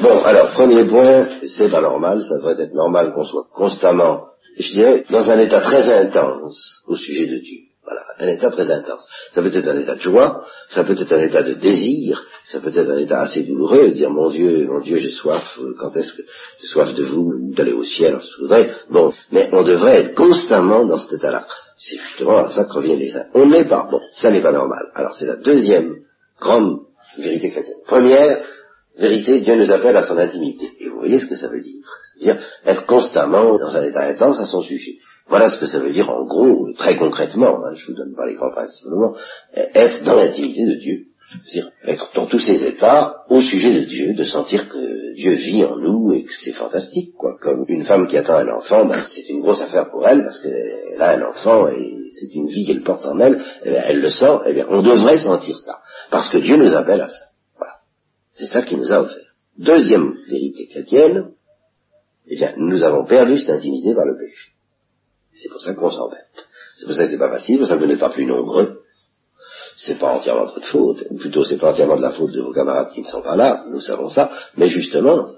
Bon, 0.00 0.20
alors, 0.22 0.52
premier 0.52 0.84
point, 0.86 1.40
c'est 1.56 1.70
pas 1.70 1.80
normal, 1.80 2.22
ça 2.22 2.36
devrait 2.36 2.60
être 2.60 2.74
normal 2.74 3.12
qu'on 3.14 3.24
soit 3.24 3.46
constamment, 3.52 4.26
je 4.58 4.72
dirais, 4.72 5.04
dans 5.10 5.28
un 5.30 5.38
état 5.38 5.60
très 5.60 5.88
intense 5.88 6.82
au 6.86 6.96
sujet 6.96 7.26
de 7.26 7.38
Dieu. 7.38 7.60
Voilà, 7.84 8.02
un 8.18 8.28
état 8.28 8.50
très 8.50 8.70
intense. 8.70 9.06
Ça 9.34 9.42
peut 9.42 9.54
être 9.54 9.68
un 9.68 9.78
état 9.78 9.94
de 9.94 10.00
joie, 10.00 10.46
ça 10.70 10.84
peut 10.84 10.96
être 10.98 11.12
un 11.12 11.20
état 11.20 11.42
de 11.42 11.54
désir, 11.54 12.24
ça 12.46 12.60
peut 12.60 12.72
être 12.74 12.90
un 12.90 12.98
état 12.98 13.20
assez 13.20 13.42
douloureux, 13.42 13.90
dire 13.90 14.10
mon 14.10 14.30
Dieu, 14.30 14.66
mon 14.66 14.80
Dieu, 14.80 14.96
j'ai 14.96 15.10
soif, 15.10 15.58
quand 15.78 15.94
est-ce 15.96 16.14
que 16.14 16.22
j'ai 16.60 16.66
soif 16.68 16.94
de 16.94 17.04
vous, 17.04 17.52
d'aller 17.54 17.72
au 17.72 17.84
ciel, 17.84 18.18
je 18.20 18.42
voudrais. 18.42 18.74
Bon, 18.90 19.12
mais 19.32 19.50
on 19.52 19.62
devrait 19.62 20.00
être 20.00 20.14
constamment 20.14 20.86
dans 20.86 20.98
cet 20.98 21.12
état-là. 21.14 21.46
C'est 21.76 21.98
justement 21.98 22.38
à 22.38 22.50
ça 22.50 22.64
que 22.64 22.72
reviennent 22.72 22.98
les 22.98 23.10
saints. 23.10 23.26
On 23.34 23.46
n'est 23.46 23.66
pas, 23.66 23.86
bon, 23.90 24.00
ça 24.14 24.30
n'est 24.30 24.42
pas 24.42 24.52
normal. 24.52 24.90
Alors 24.94 25.14
c'est 25.14 25.26
la 25.26 25.36
deuxième 25.36 25.96
grande 26.40 26.80
vérité 27.18 27.50
chrétienne. 27.50 27.78
Première, 27.86 28.44
vérité, 28.96 29.40
Dieu 29.40 29.56
nous 29.56 29.70
appelle 29.70 29.96
à 29.96 30.04
son 30.04 30.16
intimité. 30.16 30.70
Et 30.80 30.88
vous 30.88 30.98
voyez 30.98 31.20
ce 31.20 31.26
que 31.26 31.36
ça 31.36 31.48
veut 31.48 31.60
dire. 31.60 31.84
dire 32.20 32.38
être 32.64 32.86
constamment 32.86 33.58
dans 33.58 33.76
un 33.76 33.84
état 33.84 34.06
intense 34.06 34.38
à 34.40 34.46
son 34.46 34.62
sujet. 34.62 34.96
Voilà 35.28 35.50
ce 35.50 35.58
que 35.58 35.66
ça 35.66 35.78
veut 35.78 35.92
dire 35.92 36.10
en 36.10 36.24
gros, 36.24 36.68
très 36.76 36.96
concrètement, 36.96 37.64
hein, 37.64 37.74
je 37.74 37.86
vous 37.86 37.94
donne 37.94 38.14
pas 38.14 38.26
les 38.26 38.34
grands 38.34 38.50
principes, 38.50 38.86
être 39.74 40.04
dans 40.04 40.20
l'intimité 40.20 40.66
de 40.66 40.74
Dieu. 40.74 41.06
C'est-à-dire 41.46 41.72
être 41.84 42.10
dans 42.14 42.26
tous 42.26 42.38
ces 42.38 42.62
états 42.64 43.24
au 43.28 43.40
sujet 43.40 43.72
de 43.72 43.86
Dieu, 43.86 44.14
de 44.14 44.24
sentir 44.24 44.68
que 44.68 45.14
Dieu 45.14 45.32
vit 45.32 45.64
en 45.64 45.76
nous 45.76 46.12
et 46.12 46.24
que 46.24 46.32
c'est 46.44 46.52
fantastique, 46.52 47.14
quoi. 47.16 47.36
Comme 47.40 47.64
une 47.68 47.84
femme 47.84 48.06
qui 48.06 48.16
attend 48.16 48.36
un 48.36 48.48
enfant, 48.48 48.84
ben, 48.84 49.00
c'est 49.00 49.28
une 49.28 49.40
grosse 49.40 49.62
affaire 49.62 49.90
pour 49.90 50.06
elle 50.06 50.22
parce 50.22 50.38
qu'elle 50.40 51.00
a 51.00 51.16
un 51.16 51.22
enfant 51.22 51.68
et 51.68 51.96
c'est 52.10 52.34
une 52.34 52.46
vie 52.46 52.66
qu'elle 52.66 52.82
porte 52.82 53.06
en 53.06 53.18
elle, 53.18 53.42
eh 53.64 53.70
elle 53.70 54.00
le 54.00 54.10
sent, 54.10 54.38
eh 54.46 54.52
bien, 54.52 54.66
on 54.68 54.82
devrait 54.82 55.18
sentir 55.18 55.58
ça. 55.58 55.80
Parce 56.10 56.28
que 56.28 56.38
Dieu 56.38 56.56
nous 56.56 56.74
appelle 56.74 57.00
à 57.00 57.08
ça. 57.08 57.24
C'est 58.34 58.46
ça 58.46 58.62
qu'il 58.62 58.78
nous 58.78 58.92
a 58.92 59.02
offert. 59.02 59.34
Deuxième 59.58 60.14
vérité 60.28 60.66
chrétienne, 60.66 61.30
eh 62.26 62.36
bien, 62.36 62.54
nous 62.56 62.82
avons 62.82 63.04
perdu 63.04 63.38
cette 63.38 63.56
intimité 63.56 63.94
par 63.94 64.04
le 64.04 64.16
péché. 64.18 64.53
C'est 65.34 65.48
pour 65.48 65.60
ça 65.60 65.74
qu'on 65.74 65.90
s'embête. 65.90 66.46
C'est 66.78 66.86
pour 66.86 66.94
ça 66.94 67.04
que 67.04 67.10
c'est 67.10 67.18
pas 67.18 67.30
facile, 67.30 67.54
c'est 67.54 67.58
pour 67.60 67.68
ça 67.68 67.76
que 67.76 67.80
vous 67.80 67.86
n'êtes 67.86 68.00
pas 68.00 68.10
plus 68.10 68.26
nombreux. 68.26 68.80
C'est 69.76 69.98
pas 69.98 70.12
entièrement 70.12 70.44
votre 70.44 70.66
faute. 70.66 71.04
Plutôt, 71.18 71.44
c'est 71.44 71.56
pas 71.58 71.70
entièrement 71.70 71.96
de 71.96 72.02
la 72.02 72.12
faute 72.12 72.32
de 72.32 72.40
vos 72.40 72.52
camarades 72.52 72.92
qui 72.92 73.02
ne 73.02 73.06
sont 73.06 73.22
pas 73.22 73.36
là. 73.36 73.64
Nous 73.70 73.80
savons 73.80 74.08
ça. 74.08 74.30
Mais 74.56 74.68
justement, 74.68 75.28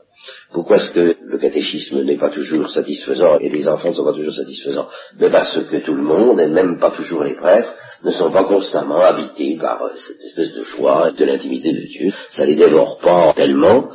pourquoi 0.52 0.76
est-ce 0.76 0.90
que 0.90 1.16
le 1.22 1.38
catéchisme 1.38 2.02
n'est 2.02 2.18
pas 2.18 2.30
toujours 2.30 2.70
satisfaisant 2.70 3.38
et 3.38 3.48
les 3.48 3.68
enfants 3.68 3.88
ne 3.88 3.94
sont 3.94 4.04
pas 4.04 4.12
toujours 4.12 4.32
satisfaisants? 4.32 4.88
Mais 5.18 5.30
parce 5.30 5.59
que 5.64 5.76
tout 5.78 5.94
le 5.94 6.02
monde, 6.02 6.40
et 6.40 6.48
même 6.48 6.78
pas 6.78 6.90
toujours 6.90 7.22
les 7.22 7.35
prêtres, 7.35 7.74
ne 8.02 8.11
sont 8.11 8.30
pas 8.30 8.44
constamment 8.44 9.00
habités 9.00 9.56
par 9.56 9.82
euh, 9.85 9.90
cette 9.96 10.20
espèce 10.20 10.52
de 10.52 10.62
joie 10.62 11.12
de 11.12 11.24
l'intimité 11.24 11.72
de 11.72 11.87
Dieu. 11.87 12.12
Ça 12.30 12.44
les 12.44 12.56
dévore 12.56 12.98
pas 12.98 13.32
tellement. 13.35 13.90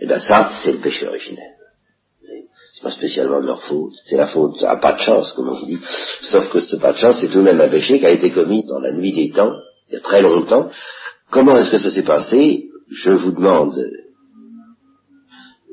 Et 0.00 0.06
bien 0.06 0.18
ça, 0.18 0.50
c'est 0.62 0.72
le 0.72 0.80
péché 0.80 1.06
originel. 1.06 1.53
Pas 2.84 2.90
spécialement 2.92 3.40
de 3.40 3.46
leur 3.46 3.62
faute. 3.62 3.94
C'est 4.04 4.16
la 4.16 4.28
faute 4.28 4.62
à 4.62 4.76
pas 4.76 4.92
de 4.92 5.00
chance, 5.00 5.32
comme 5.32 5.48
on 5.48 5.66
dit. 5.66 5.78
Sauf 6.30 6.48
que 6.50 6.60
ce 6.60 6.76
pas 6.76 6.92
de 6.92 6.98
chance, 6.98 7.18
c'est 7.20 7.28
tout 7.28 7.38
de 7.38 7.42
même 7.42 7.60
un 7.60 7.68
péché 7.68 7.98
qui 7.98 8.06
a 8.06 8.10
été 8.10 8.30
commis 8.30 8.62
dans 8.64 8.78
la 8.78 8.92
nuit 8.92 9.12
des 9.12 9.30
temps, 9.30 9.52
il 9.88 9.94
y 9.94 9.96
a 9.96 10.00
très 10.00 10.22
longtemps. 10.22 10.70
Comment 11.30 11.56
est-ce 11.56 11.70
que 11.70 11.78
ça 11.78 11.90
s'est 11.90 12.04
passé? 12.04 12.68
Je 12.90 13.10
vous 13.10 13.32
demande 13.32 13.74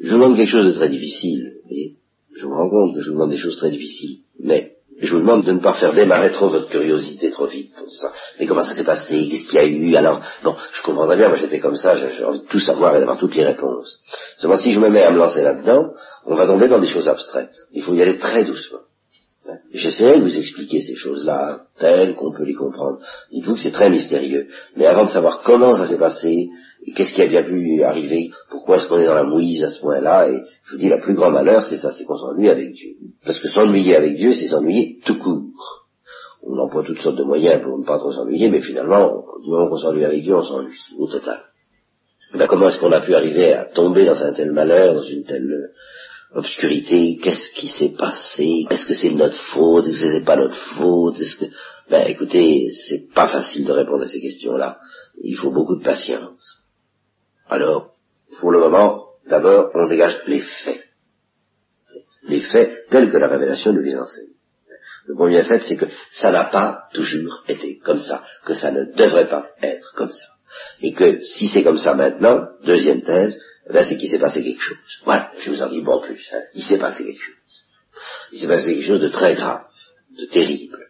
je 0.02 0.10
vous 0.10 0.16
demande 0.16 0.36
quelque 0.36 0.50
chose 0.50 0.66
de 0.66 0.72
très 0.72 0.90
difficile. 0.90 1.58
Et 1.70 1.96
je 2.36 2.46
me 2.48 2.54
rends 2.54 2.70
compte 2.70 2.96
que 2.96 3.02
je 3.02 3.10
vous 3.10 3.16
demande 3.16 3.30
des 3.30 3.38
choses 3.38 3.58
très 3.58 3.70
difficiles. 3.70 4.22
Mais 4.40 4.71
je 5.02 5.14
vous 5.14 5.20
demande 5.20 5.44
de 5.44 5.52
ne 5.52 5.60
pas 5.60 5.74
faire 5.74 5.94
démarrer 5.94 6.32
trop 6.32 6.50
votre 6.50 6.70
curiosité 6.70 7.32
trop 7.32 7.48
vite 7.48 7.74
pour 7.76 7.92
ça. 7.92 8.12
Mais 8.40 8.46
comment 8.46 8.64
ça 8.64 8.76
s'est 8.76 8.84
passé? 8.84 9.28
Qu'est-ce 9.30 9.46
qu'il 9.46 9.56
y 9.56 9.58
a 9.58 9.66
eu? 9.66 9.96
Alors, 9.96 10.22
bon, 10.44 10.56
je 10.74 10.82
comprendrais 10.84 11.18
bien, 11.18 11.30
moi 11.30 11.38
j'étais 11.38 11.60
comme 11.60 11.76
ça, 11.76 11.96
j'ai 11.96 12.24
envie 12.24 12.40
de 12.40 12.46
tout 12.46 12.60
savoir 12.60 12.96
et 12.96 13.00
d'avoir 13.00 13.18
toutes 13.18 13.36
les 13.36 13.46
réponses. 13.46 14.00
Seulement 14.38 14.58
si 14.58 14.72
je 14.72 14.80
me 14.80 14.90
mets 14.90 15.04
à 15.04 15.12
me 15.12 15.18
lancer 15.18 15.42
là-dedans, 15.42 15.92
on 16.26 16.36
va 16.36 16.46
tomber 16.46 16.68
dans 16.68 16.80
des 16.80 16.88
choses 16.88 17.08
abstraites. 17.08 17.56
Il 17.74 17.84
faut 17.84 17.94
y 17.94 18.02
aller 18.02 18.18
très 18.18 18.44
doucement. 18.44 18.80
J'essaierai 19.74 20.20
de 20.20 20.24
vous 20.24 20.38
expliquer 20.38 20.82
ces 20.82 20.96
choses-là, 20.96 21.62
telles 21.80 22.16
qu'on 22.16 22.32
peut 22.32 22.44
les 22.44 22.54
comprendre. 22.54 23.00
Dites-vous 23.32 23.56
que 23.56 23.60
c'est 23.60 23.72
très 23.72 23.90
mystérieux. 23.90 24.48
Mais 24.78 24.86
avant 24.86 25.06
de 25.06 25.10
savoir 25.10 25.42
comment 25.42 25.76
ça 25.76 25.88
s'est 25.88 25.98
passé, 25.98 26.30
et 26.30 26.50
qu'est-ce 26.96 27.14
qui 27.14 27.22
a 27.22 27.28
bien 27.28 27.44
pu 27.44 27.84
arriver? 27.84 28.32
Pourquoi 28.50 28.78
est-ce 28.78 28.88
qu'on 28.88 29.00
est 29.00 29.06
dans 29.06 29.16
la 29.16 29.24
mouise 29.24 29.64
à 29.64 29.70
ce 29.70 29.80
point-là? 29.80 30.30
Et 30.30 30.44
je 30.66 30.72
vous 30.72 30.78
dis, 30.78 30.90
le 30.90 31.00
plus 31.00 31.14
grand 31.14 31.32
malheur, 31.32 31.66
c'est 31.66 31.78
ça, 31.78 31.92
c'est 31.92 32.06
qu'on 32.06 32.18
s'ennuie 32.18 32.50
avec 32.50 32.74
Dieu. 32.74 32.96
Parce 33.24 33.40
que 33.40 33.48
s'ennuyer 33.48 33.96
avec 33.96 34.16
Dieu, 34.18 34.34
c'est 34.34 34.48
s'ennuyer 34.48 35.00
tout 35.06 35.18
court. 35.18 35.88
On 36.44 36.58
emploie 36.58 36.84
toutes 36.84 37.02
sortes 37.02 37.18
de 37.18 37.24
moyens 37.24 37.62
pour 37.62 37.78
ne 37.78 37.86
pas 37.86 38.00
trop 38.00 38.12
s'ennuyer, 38.12 38.50
mais 38.50 38.62
finalement, 38.62 39.24
du 39.44 39.50
moment 39.50 39.70
qu'on 39.70 39.78
s'ennuie 39.78 40.06
avec 40.06 40.24
Dieu, 40.24 40.36
on 40.36 40.44
s'ennuie, 40.44 40.78
au 40.98 41.08
total. 41.08 41.40
Ben, 42.34 42.48
comment 42.48 42.70
est-ce 42.70 42.80
qu'on 42.80 42.92
a 42.92 43.02
pu 43.02 43.14
arriver 43.14 43.54
à 43.54 43.66
tomber 43.66 44.06
dans 44.06 44.24
un 44.24 44.34
tel 44.34 44.52
malheur, 44.52 44.96
dans 44.96 45.04
une 45.04 45.24
telle 45.24 45.72
obscurité? 46.34 47.20
Qu'est-ce 47.22 47.52
qui 47.54 47.68
s'est 47.68 47.94
passé? 47.98 48.66
Est-ce 48.70 48.88
que 48.88 48.96
c'est 48.96 49.12
notre 49.12 49.38
faute? 49.54 49.86
Est-ce 49.86 50.00
que 50.00 50.12
c'est 50.14 50.26
pas 50.26 50.38
notre 50.38 50.56
faute? 50.56 51.20
Est-ce 51.20 51.36
que... 51.36 51.46
Ben 51.90 52.06
écoutez, 52.08 52.70
c'est 52.88 53.14
pas 53.14 53.28
facile 53.28 53.66
de 53.66 53.72
répondre 53.74 54.04
à 54.04 54.08
ces 54.08 54.22
questions-là. 54.22 54.80
Il 55.22 55.36
faut 55.36 55.52
beaucoup 55.52 55.76
de 55.76 55.84
patience. 55.84 56.61
Alors, 57.52 57.96
pour 58.40 58.52
le 58.52 58.60
moment, 58.60 59.08
d'abord, 59.28 59.72
on 59.76 59.88
dégage 59.88 60.22
les 60.26 60.40
faits. 60.40 60.86
Les 62.24 62.40
faits 62.40 62.88
tels 62.90 63.12
que 63.12 63.18
la 63.18 63.28
révélation 63.28 63.74
nous 63.74 63.82
les 63.82 63.98
enseigne. 63.98 64.30
Le 65.06 65.16
premier 65.16 65.44
fait, 65.44 65.62
c'est 65.68 65.76
que 65.76 65.88
ça 66.12 66.32
n'a 66.32 66.46
pas 66.46 66.88
toujours 66.94 67.44
été 67.50 67.78
comme 67.80 68.00
ça, 68.00 68.24
que 68.46 68.54
ça 68.54 68.72
ne 68.72 68.86
devrait 68.86 69.28
pas 69.28 69.50
être 69.62 69.94
comme 69.96 70.12
ça. 70.12 70.28
Et 70.82 70.94
que 70.94 71.20
si 71.20 71.50
c'est 71.50 71.64
comme 71.64 71.78
ça 71.78 71.94
maintenant, 71.94 72.48
deuxième 72.64 73.02
thèse, 73.02 73.38
eh 73.70 73.74
ben 73.74 73.86
c'est 73.86 73.98
qu'il 73.98 74.10
s'est 74.10 74.20
passé 74.20 74.44
quelque 74.44 74.62
chose. 74.62 74.78
Voilà, 75.04 75.34
je 75.40 75.52
vous 75.52 75.62
en 75.62 75.68
dis 75.68 75.82
bon 75.82 76.00
plus. 76.00 76.26
Hein. 76.34 76.44
Il 76.54 76.64
s'est 76.64 76.80
passé 76.80 77.04
quelque 77.04 77.22
chose. 77.22 77.36
Il 78.32 78.40
s'est 78.40 78.48
passé 78.48 78.74
quelque 78.74 78.88
chose 78.88 79.02
de 79.02 79.10
très 79.10 79.36
grave, 79.36 79.66
de 80.18 80.26
terrible, 80.26 80.88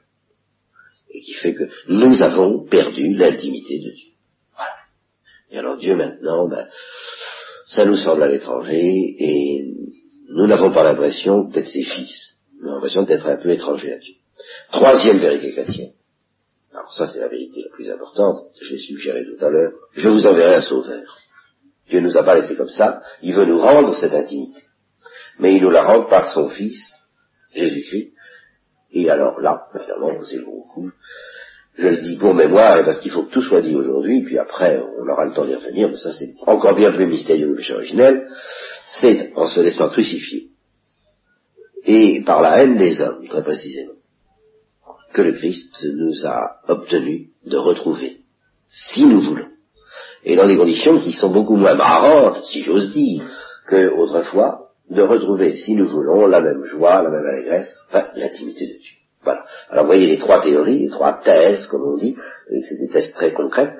et 1.09 1.21
qui 1.21 1.33
fait 1.33 1.55
que 1.55 1.69
nous 1.87 2.21
avons 2.21 2.65
perdu 2.67 3.13
l'intimité 3.15 3.79
de 3.79 3.89
Dieu. 3.95 4.10
Et 5.51 5.59
alors 5.59 5.77
Dieu 5.77 5.95
maintenant, 5.95 6.47
ben, 6.47 6.67
ça 7.67 7.85
nous 7.85 7.97
semble 7.97 8.23
à 8.23 8.27
l'étranger 8.27 9.15
et 9.19 9.65
nous 10.29 10.47
n'avons 10.47 10.71
pas 10.71 10.83
l'impression 10.83 11.43
d'être 11.43 11.67
ses 11.67 11.83
fils. 11.83 12.37
Nous 12.59 12.67
avons 12.67 12.75
l'impression 12.75 13.03
d'être 13.03 13.27
un 13.27 13.37
peu 13.37 13.51
étrangers 13.51 13.93
à 13.93 13.97
Dieu. 13.97 14.15
Troisième 14.71 15.19
vérité 15.19 15.51
chrétienne. 15.51 15.91
Alors 16.73 16.91
ça 16.93 17.05
c'est 17.05 17.19
la 17.19 17.27
vérité 17.27 17.63
la 17.63 17.75
plus 17.75 17.91
importante, 17.91 18.37
je 18.61 18.73
l'ai 18.73 18.79
suggéré 18.79 19.25
tout 19.25 19.43
à 19.45 19.49
l'heure. 19.49 19.73
Je 19.93 20.07
vous 20.07 20.25
enverrai 20.25 20.55
un 20.55 20.61
sauveur. 20.61 21.17
Dieu 21.89 21.99
ne 21.99 22.07
nous 22.07 22.17
a 22.17 22.23
pas 22.23 22.35
laissé 22.35 22.55
comme 22.55 22.69
ça, 22.69 23.01
il 23.21 23.33
veut 23.33 23.45
nous 23.45 23.59
rendre 23.59 23.93
cette 23.95 24.13
intimité. 24.13 24.61
Mais 25.39 25.55
il 25.55 25.63
nous 25.63 25.69
la 25.69 25.83
rend 25.83 26.05
par 26.05 26.31
son 26.33 26.47
Fils, 26.49 26.79
Jésus-Christ. 27.53 28.13
Et 28.91 29.09
alors 29.09 29.39
là, 29.41 29.67
évidemment, 29.75 30.11
c'est 30.23 30.37
le 30.37 30.45
gros. 30.45 30.61
Je 31.77 31.87
le 31.87 32.01
dis 32.01 32.17
pour 32.17 32.33
mémoire 32.33 32.79
et 32.79 32.83
parce 32.83 32.99
qu'il 32.99 33.11
faut 33.11 33.23
que 33.23 33.31
tout 33.31 33.41
soit 33.41 33.61
dit 33.61 33.75
aujourd'hui, 33.75 34.23
puis 34.23 34.37
après 34.37 34.81
on 34.81 35.09
aura 35.09 35.25
le 35.25 35.33
temps 35.33 35.45
d'y 35.45 35.55
revenir, 35.55 35.89
mais 35.89 35.97
ça 35.97 36.11
c'est 36.11 36.33
encore 36.45 36.75
bien 36.75 36.91
plus 36.91 37.07
mystérieux 37.07 37.55
que 37.55 37.61
le 37.61 37.75
originel, 37.75 38.27
c'est 38.99 39.31
en 39.35 39.47
se 39.47 39.61
laissant 39.61 39.89
crucifier, 39.89 40.49
et 41.85 42.21
par 42.25 42.41
la 42.41 42.61
haine 42.61 42.77
des 42.77 42.99
hommes, 42.99 43.25
très 43.27 43.43
précisément, 43.43 43.93
que 45.13 45.21
le 45.21 45.33
Christ 45.33 45.73
nous 45.83 46.25
a 46.25 46.57
obtenu 46.67 47.29
de 47.45 47.57
retrouver, 47.57 48.17
si 48.69 49.05
nous 49.05 49.21
voulons, 49.21 49.47
et 50.23 50.35
dans 50.35 50.47
des 50.47 50.57
conditions 50.57 50.99
qui 50.99 51.13
sont 51.13 51.31
beaucoup 51.31 51.55
moins 51.55 51.75
marrantes, 51.75 52.43
si 52.45 52.61
j'ose 52.61 52.91
dire, 52.91 53.23
que 53.67 53.89
autrefois, 53.93 54.71
de 54.89 55.01
retrouver, 55.01 55.55
si 55.57 55.73
nous 55.73 55.87
voulons, 55.87 56.27
la 56.27 56.41
même 56.41 56.65
joie, 56.65 57.01
la 57.01 57.09
même 57.09 57.25
allégresse, 57.25 57.73
enfin, 57.87 58.07
l'intimité 58.15 58.67
de 58.67 58.73
Dieu. 58.73 59.00
Voilà. 59.23 59.45
Alors, 59.69 59.85
vous 59.85 59.91
voyez 59.91 60.07
les 60.07 60.17
trois 60.17 60.41
théories, 60.41 60.79
les 60.79 60.89
trois 60.89 61.13
thèses, 61.13 61.67
comme 61.67 61.83
on 61.83 61.97
dit, 61.97 62.15
c'est 62.67 62.79
des 62.79 62.87
thèses 62.87 63.11
très 63.11 63.33
concrètes. 63.33 63.73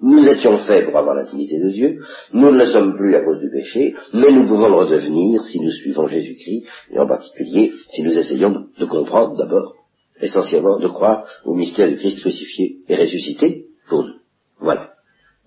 Nous 0.00 0.26
étions 0.26 0.58
faits 0.58 0.86
pour 0.86 0.98
avoir 0.98 1.14
l'intimité 1.14 1.60
de 1.60 1.70
Dieu, 1.70 2.00
nous 2.32 2.50
ne 2.50 2.58
le 2.58 2.66
sommes 2.66 2.96
plus 2.96 3.14
à 3.14 3.20
cause 3.20 3.38
du 3.38 3.50
péché, 3.50 3.94
mais 4.12 4.32
nous 4.32 4.48
pouvons 4.48 4.68
le 4.68 4.74
redevenir 4.74 5.44
si 5.44 5.60
nous 5.60 5.70
suivons 5.70 6.08
Jésus-Christ, 6.08 6.66
et 6.90 6.98
en 6.98 7.06
particulier 7.06 7.72
si 7.88 8.02
nous 8.02 8.16
essayons 8.18 8.66
de 8.76 8.84
comprendre 8.84 9.36
d'abord, 9.36 9.76
essentiellement, 10.20 10.80
de 10.80 10.88
croire 10.88 11.24
au 11.44 11.54
mystère 11.54 11.88
du 11.88 11.96
Christ 11.96 12.18
crucifié 12.20 12.78
et 12.88 12.96
ressuscité 12.96 13.66
pour 13.88 14.02
nous. 14.02 14.14
Voilà. 14.58 14.94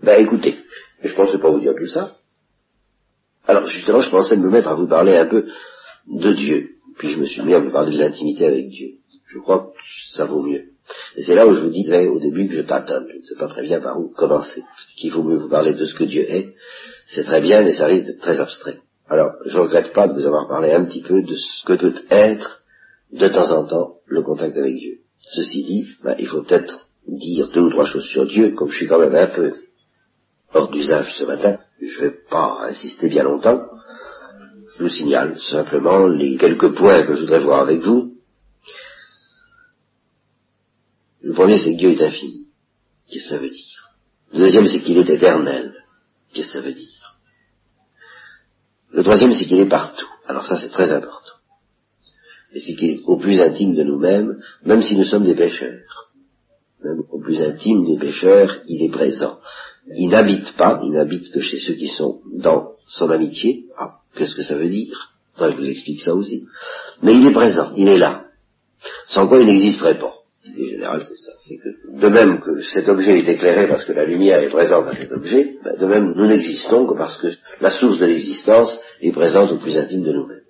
Ben 0.02 0.22
écoutez, 0.22 0.56
je 1.04 1.10
ne 1.10 1.16
pensais 1.16 1.38
pas 1.38 1.50
vous 1.50 1.60
dire 1.60 1.74
tout 1.78 1.88
ça. 1.88 2.16
Alors 3.48 3.66
justement, 3.68 4.00
je 4.00 4.10
pensais 4.10 4.38
me 4.38 4.50
mettre 4.50 4.70
à 4.70 4.76
vous 4.76 4.88
parler 4.88 5.18
un 5.18 5.26
peu 5.26 5.48
de 6.08 6.34
Dieu. 6.34 6.70
Puis 6.98 7.12
je 7.12 7.20
me 7.20 7.26
suis 7.26 7.42
mis 7.42 7.54
à 7.54 7.60
vous 7.60 7.72
parler 7.72 7.96
de 7.96 8.02
l'intimité 8.02 8.46
avec 8.46 8.70
Dieu. 8.70 8.92
Je 9.36 9.42
crois 9.42 9.74
que 9.74 10.16
ça 10.16 10.26
vaut 10.26 10.42
mieux. 10.42 10.64
Et 11.18 11.24
c'est 11.24 11.36
là 11.36 11.46
où 11.46 11.54
je 11.54 11.60
vous 11.60 11.70
disais 11.70 12.08
au 12.08 12.20
début 12.20 12.48
que 12.48 12.56
je 12.56 12.62
tâtonne. 12.62 13.08
Je 13.12 13.18
ne 13.18 13.22
sais 13.22 13.36
pas 13.38 13.48
très 13.48 13.64
bien 13.64 13.82
par 13.82 14.00
où 14.00 14.10
commencer. 14.10 14.64
Qu'il 14.98 15.12
vaut 15.12 15.24
mieux 15.24 15.38
vous 15.38 15.50
parler 15.50 15.74
de 15.74 15.84
ce 15.84 15.94
que 15.94 16.06
Dieu 16.06 16.24
est. 16.30 16.54
C'est 17.08 17.26
très 17.26 17.42
bien, 17.42 17.64
mais 17.64 17.74
ça 17.74 17.86
risque 17.86 18.06
d'être 18.06 18.22
très 18.22 18.40
abstrait. 18.40 18.80
Alors, 19.10 19.34
je 19.46 19.58
ne 19.58 19.64
regrette 19.64 19.92
pas 19.92 20.08
de 20.08 20.14
vous 20.14 20.26
avoir 20.26 20.48
parlé 20.48 20.72
un 20.72 20.86
petit 20.86 21.02
peu 21.02 21.22
de 21.22 21.36
ce 21.36 21.66
que 21.66 21.74
peut 21.74 21.94
être, 22.10 22.62
de 23.12 23.28
temps 23.28 23.52
en 23.52 23.66
temps, 23.66 23.96
le 24.08 24.24
contact 24.24 24.56
avec 24.56 24.76
Dieu. 24.78 25.00
Ceci 25.20 25.64
dit, 25.64 25.88
ben, 26.04 26.16
il 26.18 26.28
faut 26.28 26.42
peut-être 26.42 26.88
dire 27.08 27.50
deux 27.50 27.62
ou 27.62 27.70
trois 27.70 27.86
choses 27.86 28.06
sur 28.06 28.26
Dieu, 28.26 28.52
comme 28.52 28.70
je 28.70 28.78
suis 28.78 28.88
quand 28.88 29.00
même 29.00 29.16
un 29.16 29.28
peu 29.28 29.54
hors 30.54 30.70
d'usage 30.70 31.14
ce 31.18 31.26
matin. 31.26 31.58
Je 31.82 32.00
ne 32.00 32.08
vais 32.08 32.16
pas 32.30 32.68
insister 32.70 33.10
bien 33.10 33.24
longtemps. 33.24 33.62
Je 34.78 34.84
vous 34.84 34.90
signale 34.90 35.38
simplement 35.40 36.08
les 36.08 36.38
quelques 36.38 36.74
points 36.76 37.04
que 37.04 37.16
je 37.16 37.22
voudrais 37.22 37.40
voir 37.40 37.62
avec 37.62 37.82
vous. 37.82 38.15
Le 41.26 41.34
premier, 41.34 41.58
c'est 41.58 41.74
que 41.74 41.80
Dieu 41.80 41.90
est 41.90 42.04
infini. 42.04 42.46
Qu'est-ce 43.10 43.24
que 43.24 43.30
ça 43.32 43.38
veut 43.40 43.50
dire? 43.50 43.90
Le 44.32 44.40
deuxième, 44.40 44.68
c'est 44.68 44.82
qu'il 44.82 44.96
est 45.00 45.10
éternel. 45.10 45.74
Qu'est-ce 46.32 46.50
que 46.50 46.54
ça 46.54 46.62
veut 46.62 46.74
dire? 46.74 47.18
Le 48.92 49.02
troisième, 49.02 49.34
c'est 49.34 49.46
qu'il 49.46 49.60
est 49.60 49.68
partout. 49.68 50.08
Alors 50.28 50.46
ça, 50.46 50.56
c'est 50.56 50.70
très 50.70 50.92
important. 50.92 51.38
Et 52.54 52.60
c'est 52.60 52.76
qu'il 52.76 52.92
est 52.92 53.02
au 53.06 53.18
plus 53.18 53.42
intime 53.42 53.74
de 53.74 53.82
nous-mêmes, 53.82 54.40
même 54.66 54.84
si 54.84 54.96
nous 54.96 55.04
sommes 55.04 55.24
des 55.24 55.34
pécheurs. 55.34 56.12
Même 56.84 57.02
au 57.10 57.20
plus 57.20 57.42
intime 57.42 57.86
des 57.86 57.98
pécheurs, 57.98 58.62
il 58.68 58.84
est 58.84 58.92
présent. 58.92 59.40
Il 59.98 60.10
n'habite 60.10 60.56
pas, 60.56 60.80
il 60.84 60.92
n'habite 60.92 61.32
que 61.32 61.42
chez 61.42 61.58
ceux 61.58 61.74
qui 61.74 61.88
sont 61.88 62.22
dans 62.36 62.74
son 62.88 63.10
amitié. 63.10 63.66
Ah, 63.80 63.96
qu'est-ce 64.16 64.36
que 64.36 64.44
ça 64.44 64.58
veut 64.58 64.70
dire? 64.70 65.16
Je 65.40 65.58
vous 65.58 65.66
explique 65.66 66.02
ça 66.02 66.14
aussi. 66.14 66.46
Mais 67.02 67.16
il 67.16 67.26
est 67.26 67.34
présent, 67.34 67.74
il 67.76 67.88
est 67.88 67.98
là. 67.98 68.26
Sans 69.08 69.28
quoi 69.28 69.40
il 69.40 69.48
n'existerait 69.48 69.98
pas. 69.98 70.14
En 70.48 70.70
général, 70.70 71.04
c'est 71.08 71.18
ça. 71.18 71.32
C'est 71.40 71.58
que, 71.58 72.00
de 72.00 72.08
même 72.08 72.40
que 72.40 72.62
cet 72.62 72.88
objet 72.88 73.20
est 73.20 73.28
éclairé 73.28 73.68
parce 73.68 73.84
que 73.84 73.94
la 73.94 74.06
lumière 74.06 74.40
est 74.44 74.50
présente 74.50 74.88
à 74.88 74.96
cet 74.96 75.12
objet, 75.12 75.58
ben, 75.64 75.76
de 75.76 75.86
même 75.86 76.14
nous 76.16 76.28
n'existons 76.28 76.86
que 76.88 76.96
parce 76.96 77.18
que 77.18 77.28
la 77.62 77.72
source 77.72 77.98
de 77.98 78.06
l'existence 78.06 78.80
est 79.02 79.12
présente 79.12 79.52
au 79.52 79.58
plus 79.58 79.76
intime 79.76 80.04
de 80.04 80.12
nous-mêmes. 80.12 80.42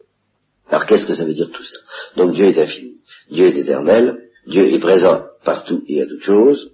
Alors 0.68 0.86
qu'est-ce 0.86 1.06
que 1.06 1.16
ça 1.16 1.24
veut 1.24 1.34
dire 1.34 1.50
tout 1.52 1.64
ça? 1.64 1.78
Donc 2.18 2.34
Dieu 2.34 2.46
est 2.46 2.60
infini, 2.60 3.02
Dieu 3.32 3.46
est 3.46 3.58
éternel, 3.58 4.30
Dieu 4.48 4.74
est 4.74 4.80
présent 4.80 5.26
partout 5.44 5.84
et 5.88 6.02
à 6.02 6.08
toutes 6.08 6.24
choses. 6.24 6.72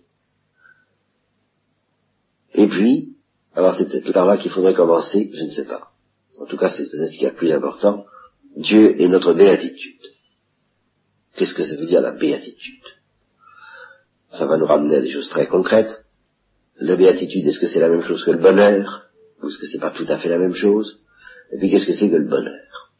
Et 2.53 2.67
puis, 2.67 3.09
alors 3.55 3.75
c'est 3.75 3.87
peut-être 3.87 4.11
par 4.13 4.25
là 4.25 4.37
qu'il 4.37 4.51
faudrait 4.51 4.73
commencer, 4.73 5.29
je 5.33 5.43
ne 5.43 5.49
sais 5.49 5.65
pas. 5.65 5.91
En 6.39 6.45
tout 6.45 6.57
cas, 6.57 6.69
c'est 6.69 6.89
peut-être 6.89 7.11
ce 7.11 7.17
qui 7.17 7.25
est 7.25 7.29
le 7.29 7.35
plus 7.35 7.51
important. 7.51 8.05
Dieu 8.55 8.99
est 8.99 9.07
notre 9.07 9.33
béatitude. 9.33 9.99
Qu'est-ce 11.35 11.53
que 11.53 11.65
ça 11.65 11.75
veut 11.75 11.85
dire 11.85 12.01
la 12.01 12.11
béatitude? 12.11 12.83
Ça 14.31 14.45
va 14.45 14.57
nous 14.57 14.65
ramener 14.65 14.95
à 14.95 15.01
des 15.01 15.11
choses 15.11 15.29
très 15.29 15.47
concrètes. 15.47 16.03
La 16.79 16.95
béatitude, 16.95 17.45
est-ce 17.47 17.59
que 17.59 17.67
c'est 17.67 17.79
la 17.79 17.89
même 17.89 18.03
chose 18.03 18.23
que 18.23 18.31
le 18.31 18.39
bonheur? 18.39 19.03
Ou 19.41 19.47
est-ce 19.47 19.57
que 19.57 19.67
c'est 19.67 19.79
pas 19.79 19.91
tout 19.91 20.05
à 20.07 20.17
fait 20.17 20.29
la 20.29 20.37
même 20.37 20.55
chose? 20.55 20.99
Et 21.53 21.57
puis 21.57 21.69
qu'est-ce 21.69 21.85
que 21.85 21.93
c'est 21.93 22.09
que 22.09 22.15
le 22.15 22.29
bonheur? 22.29 22.91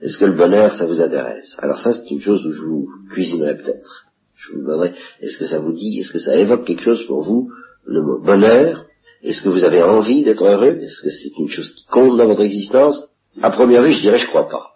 Est-ce 0.00 0.18
que 0.18 0.24
le 0.24 0.36
bonheur, 0.36 0.74
ça 0.74 0.86
vous 0.86 1.00
intéresse? 1.00 1.56
Alors 1.58 1.78
ça, 1.78 1.92
c'est 1.92 2.10
une 2.10 2.20
chose 2.20 2.44
où 2.44 2.52
je 2.52 2.60
vous 2.60 2.88
cuisinerai 3.12 3.56
peut-être. 3.58 4.06
Je 4.36 4.52
vous 4.52 4.58
demanderai, 4.62 4.94
est-ce 5.20 5.38
que 5.38 5.46
ça 5.46 5.60
vous 5.60 5.72
dit, 5.72 6.00
est-ce 6.00 6.12
que 6.12 6.18
ça 6.18 6.36
évoque 6.36 6.64
quelque 6.66 6.82
chose 6.82 7.06
pour 7.06 7.22
vous, 7.22 7.50
le 7.84 8.02
mot 8.02 8.20
bonheur? 8.20 8.86
Est-ce 9.22 9.40
que 9.42 9.48
vous 9.48 9.62
avez 9.62 9.82
envie 9.82 10.24
d'être 10.24 10.44
heureux? 10.44 10.78
Est-ce 10.80 11.02
que 11.02 11.10
c'est 11.10 11.38
une 11.38 11.48
chose 11.48 11.72
qui 11.76 11.86
compte 11.86 12.18
dans 12.18 12.26
votre 12.26 12.42
existence? 12.42 13.00
À 13.40 13.50
première 13.50 13.84
vue, 13.84 13.92
je 13.92 14.00
dirais, 14.00 14.18
je 14.18 14.26
crois 14.26 14.48
pas. 14.48 14.72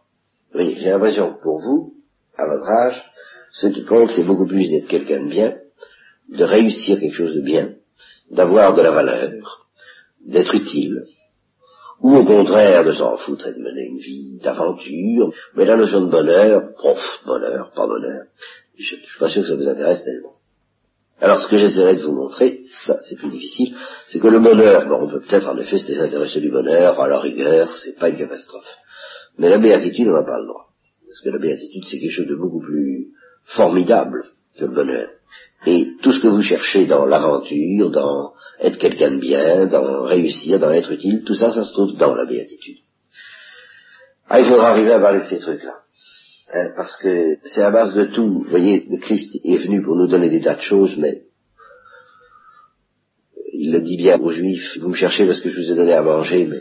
Oui, 0.54 0.76
j'ai 0.78 0.90
l'impression 0.90 1.34
que 1.34 1.42
pour 1.42 1.60
vous, 1.60 1.94
à 2.38 2.46
votre 2.46 2.68
âge, 2.68 3.02
ce 3.50 3.66
qui 3.66 3.84
compte, 3.84 4.10
c'est 4.14 4.22
beaucoup 4.22 4.46
plus 4.46 4.68
d'être 4.68 4.86
quelqu'un 4.86 5.24
de 5.24 5.30
bien, 5.30 5.56
de 6.28 6.44
réussir 6.44 6.98
quelque 6.98 7.16
chose 7.16 7.34
de 7.34 7.40
bien, 7.40 7.74
d'avoir 8.30 8.74
de 8.74 8.82
la 8.82 8.90
valeur, 8.90 9.66
d'être 10.24 10.54
utile, 10.54 11.04
ou 12.00 12.14
au 12.16 12.24
contraire 12.24 12.84
de 12.84 12.92
s'en 12.92 13.16
foutre 13.16 13.46
et 13.46 13.52
de 13.52 13.58
mener 13.58 13.86
une 13.86 13.98
vie 13.98 14.38
d'aventure, 14.42 15.32
mais 15.54 15.64
la 15.64 15.76
notion 15.76 16.02
de 16.02 16.10
bonheur, 16.10 16.72
prof, 16.76 16.98
bonheur, 17.24 17.72
pas 17.74 17.86
bonheur, 17.86 18.24
je, 18.78 18.96
ne 18.96 19.00
suis 19.00 19.18
pas 19.18 19.28
sûr 19.28 19.42
que 19.42 19.48
ça 19.48 19.54
vous 19.54 19.68
intéresse 19.68 20.04
tellement. 20.04 20.34
Alors 21.18 21.40
ce 21.40 21.48
que 21.48 21.56
j'essaierai 21.56 21.96
de 21.96 22.02
vous 22.02 22.12
montrer, 22.12 22.64
ça 22.84 22.98
c'est 23.08 23.16
plus 23.16 23.30
difficile, 23.30 23.74
c'est 24.08 24.18
que 24.18 24.28
le 24.28 24.40
bonheur, 24.40 24.86
bon, 24.86 25.06
on 25.06 25.10
peut 25.10 25.20
peut-être 25.20 25.48
en 25.48 25.56
effet 25.56 25.78
se 25.78 25.86
désintéresser 25.86 26.40
du 26.40 26.50
bonheur, 26.50 27.00
à 27.00 27.08
la 27.08 27.18
rigueur, 27.20 27.68
c'est 27.82 27.98
pas 27.98 28.10
une 28.10 28.18
catastrophe. 28.18 28.68
Mais 29.38 29.48
la 29.48 29.58
béatitude, 29.58 30.08
on 30.08 30.12
n'a 30.12 30.24
pas 30.24 30.38
le 30.38 30.46
droit. 30.46 30.66
Parce 31.06 31.20
que 31.20 31.30
la 31.30 31.38
béatitude, 31.38 31.84
c'est 31.90 31.98
quelque 31.98 32.12
chose 32.12 32.26
de 32.26 32.34
beaucoup 32.34 32.60
plus 32.60 33.08
formidable 33.44 34.24
que 34.58 34.64
le 34.64 34.74
bonheur. 34.74 35.08
Et 35.64 35.88
tout 36.02 36.12
ce 36.12 36.20
que 36.20 36.28
vous 36.28 36.42
cherchez 36.42 36.86
dans 36.86 37.06
l'aventure, 37.06 37.90
dans 37.90 38.32
être 38.60 38.78
quelqu'un 38.78 39.12
de 39.12 39.20
bien, 39.20 39.66
dans 39.66 40.02
réussir, 40.02 40.58
dans 40.58 40.70
être 40.70 40.92
utile, 40.92 41.24
tout 41.24 41.34
ça, 41.34 41.50
ça 41.50 41.64
se 41.64 41.72
trouve 41.72 41.96
dans 41.96 42.14
la 42.14 42.26
béatitude. 42.26 42.78
Ah, 44.28 44.40
il 44.40 44.46
faudra 44.46 44.70
arriver 44.70 44.92
à 44.92 45.00
parler 45.00 45.20
de 45.20 45.24
ces 45.24 45.38
trucs-là. 45.38 45.78
Hein, 46.52 46.72
parce 46.76 46.96
que 46.96 47.38
c'est 47.44 47.62
à 47.62 47.70
base 47.70 47.94
de 47.94 48.04
tout. 48.04 48.44
Vous 48.44 48.50
voyez, 48.50 48.86
le 48.88 48.98
Christ 48.98 49.36
est 49.44 49.58
venu 49.58 49.82
pour 49.82 49.96
nous 49.96 50.06
donner 50.06 50.30
des 50.30 50.40
tas 50.40 50.54
de 50.54 50.60
choses, 50.60 50.96
mais 50.96 51.22
il 53.52 53.72
le 53.72 53.80
dit 53.80 53.96
bien 53.96 54.18
aux 54.20 54.30
Juifs, 54.30 54.78
vous 54.80 54.90
me 54.90 54.94
cherchez 54.94 55.26
parce 55.26 55.40
que 55.40 55.48
je 55.48 55.60
vous 55.60 55.72
ai 55.72 55.74
donné 55.74 55.94
à 55.94 56.02
manger, 56.02 56.46
mais 56.46 56.60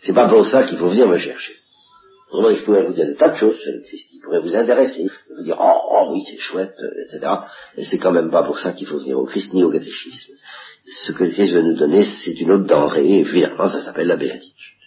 c'est 0.00 0.14
pas 0.14 0.28
pour 0.28 0.46
ça 0.46 0.64
qu'il 0.64 0.78
faut 0.78 0.88
venir 0.88 1.08
me 1.08 1.18
chercher. 1.18 1.59
Je 2.32 2.64
pourrais 2.64 2.86
vous 2.86 2.92
dire 2.92 3.06
des 3.06 3.16
tas 3.16 3.30
de 3.30 3.36
choses 3.36 3.58
sur 3.58 3.72
le 3.72 3.80
Christ 3.80 4.08
qui 4.10 4.20
pourraient 4.20 4.40
vous 4.40 4.54
intéresser, 4.54 5.08
vous 5.36 5.42
dire 5.42 5.56
oh, 5.58 5.80
oh 5.90 6.10
oui 6.12 6.22
c'est 6.28 6.38
chouette, 6.38 6.76
euh, 6.80 7.04
etc. 7.04 7.32
Mais 7.76 7.84
c'est 7.84 7.98
quand 7.98 8.12
même 8.12 8.30
pas 8.30 8.44
pour 8.44 8.58
ça 8.58 8.72
qu'il 8.72 8.86
faut 8.86 8.98
venir 8.98 9.18
au 9.18 9.24
Christ 9.24 9.52
ni 9.52 9.64
au 9.64 9.70
catéchisme. 9.70 10.34
Ce 11.06 11.12
que 11.12 11.24
le 11.24 11.30
Christ 11.30 11.52
veut 11.52 11.62
nous 11.62 11.76
donner, 11.76 12.04
c'est 12.04 12.40
une 12.40 12.52
autre 12.52 12.66
denrée, 12.66 13.20
et 13.20 13.24
finalement 13.24 13.68
ça 13.68 13.82
s'appelle 13.82 14.06
la 14.06 14.16
béatitude. 14.16 14.80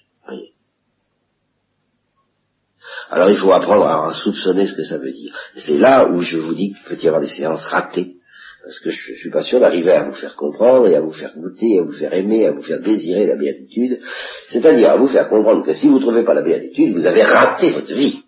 Alors 3.10 3.29
il 3.29 3.38
faut 3.38 3.51
apprendre 3.51 3.86
à 3.86 4.13
soupçonner 4.13 4.65
ce 4.65 4.73
que 4.73 4.84
ça 4.84 4.97
veut 4.97 5.12
dire. 5.12 5.36
C'est 5.58 5.77
là 5.77 6.10
où 6.10 6.21
je 6.21 6.38
vous 6.38 6.56
dis 6.56 6.73
qu'il 6.73 6.84
peut 6.84 6.97
y 7.01 7.08
avoir 7.08 7.21
des 7.21 7.27
séances 7.29 7.65
ratées 7.65 8.15
parce 8.63 8.80
que 8.80 8.91
je, 8.91 9.12
ne 9.12 9.17
suis 9.17 9.30
pas 9.30 9.43
sûr 9.43 9.60
d'arriver 9.60 9.91
à 9.91 10.04
vous 10.04 10.13
faire 10.13 10.36
comprendre 10.36 10.88
et 10.88 10.95
à 10.95 11.02
vous 11.02 11.12
faire 11.12 11.34
goûter, 11.36 11.80
à 11.80 11.84
vous 11.84 11.91
faire 11.91 12.13
aimer, 12.13 12.47
à 12.47 12.52
vous 12.52 12.62
faire 12.62 12.80
désirer 12.80 13.28
la 13.28 13.36
béatitude, 13.36 13.99
c'est-à-dire 14.47 14.91
à 14.91 14.97
vous 14.97 15.08
faire 15.08 15.28
comprendre 15.28 15.65
que 15.65 15.73
si 15.73 15.88
vous 15.88 15.95
ne 15.95 16.02
trouvez 16.02 16.23
pas 16.23 16.34
la 16.34 16.41
béatitude, 16.41 16.93
vous 16.95 17.06
avez 17.06 17.23
raté 17.23 17.71
votre 17.71 17.93
vie. 17.93 18.23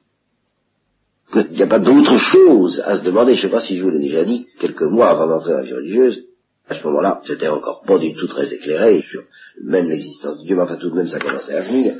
Qu'il 1.32 1.52
n'y 1.52 1.64
a 1.64 1.68
pas 1.68 1.80
d'autre 1.80 2.18
chose 2.18 2.82
à 2.86 2.98
se 2.98 3.04
demander, 3.04 3.34
je 3.34 3.38
ne 3.38 3.42
sais 3.44 3.52
pas 3.52 3.62
si 3.62 3.78
je 3.78 3.84
vous 3.84 3.90
l'ai 3.90 4.00
déjà 4.00 4.26
dit, 4.26 4.48
quelques 4.60 4.84
mois 4.84 5.10
avant 5.10 5.28
d'entrer 5.28 5.52
dans 5.52 5.60
la 5.60 5.64
vie 5.64 5.74
religieuse, 5.74 6.26
À 6.68 6.76
ce 6.76 6.84
moment-là, 6.88 7.22
c'était 7.26 7.48
encore 7.48 7.84
pas 7.86 7.98
du 8.00 8.14
tout 8.16 8.28
très 8.28 8.52
éclairé 8.52 9.04
sur 9.04 9.24
même 9.64 9.88
l'existence 9.88 10.40
de 10.40 10.46
Dieu, 10.46 10.56
mais 10.56 10.64
enfin 10.64 10.78
tout 10.78 10.90
de 10.90 10.96
même 10.96 11.08
ça 11.08 11.20
commençait 11.20 11.56
à 11.56 11.62
venir. 11.62 11.96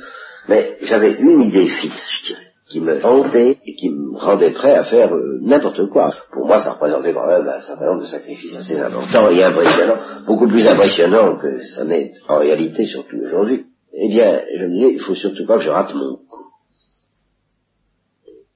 Mais 0.48 0.76
j'avais 0.82 1.14
une 1.14 1.40
idée 1.40 1.68
fixe, 1.68 2.08
je 2.18 2.26
dirais, 2.26 2.48
qui 2.68 2.80
me 2.80 3.04
hantait 3.04 3.58
et 3.64 3.74
qui 3.74 3.90
me 3.90 4.16
rendait 4.18 4.50
prêt 4.50 4.74
à 4.74 4.84
faire 4.84 5.14
euh, 5.14 5.38
n'importe 5.42 5.88
quoi. 5.88 6.12
Pour 6.32 6.46
moi, 6.46 6.58
ça 6.58 6.72
représentait 6.72 7.14
quand 7.14 7.26
même 7.26 7.46
un 7.46 7.60
certain 7.60 7.86
nombre 7.86 8.02
de 8.02 8.06
sacrifices 8.06 8.56
assez 8.56 8.78
importants 8.80 9.30
et 9.30 9.42
impressionnants, 9.42 10.24
beaucoup 10.26 10.48
plus 10.48 10.66
impressionnants 10.66 11.36
que 11.36 11.62
ça 11.62 11.84
n'est 11.84 12.12
en 12.28 12.38
réalité, 12.38 12.86
surtout 12.86 13.18
aujourd'hui. 13.24 13.66
Eh 13.92 14.08
bien, 14.08 14.40
je 14.58 14.64
me 14.64 14.70
disais, 14.70 14.92
il 14.92 15.00
faut 15.00 15.14
surtout 15.14 15.46
pas 15.46 15.58
que 15.58 15.64
je 15.64 15.70
rate 15.70 15.94
mon 15.94 16.16
coup. 16.16 16.50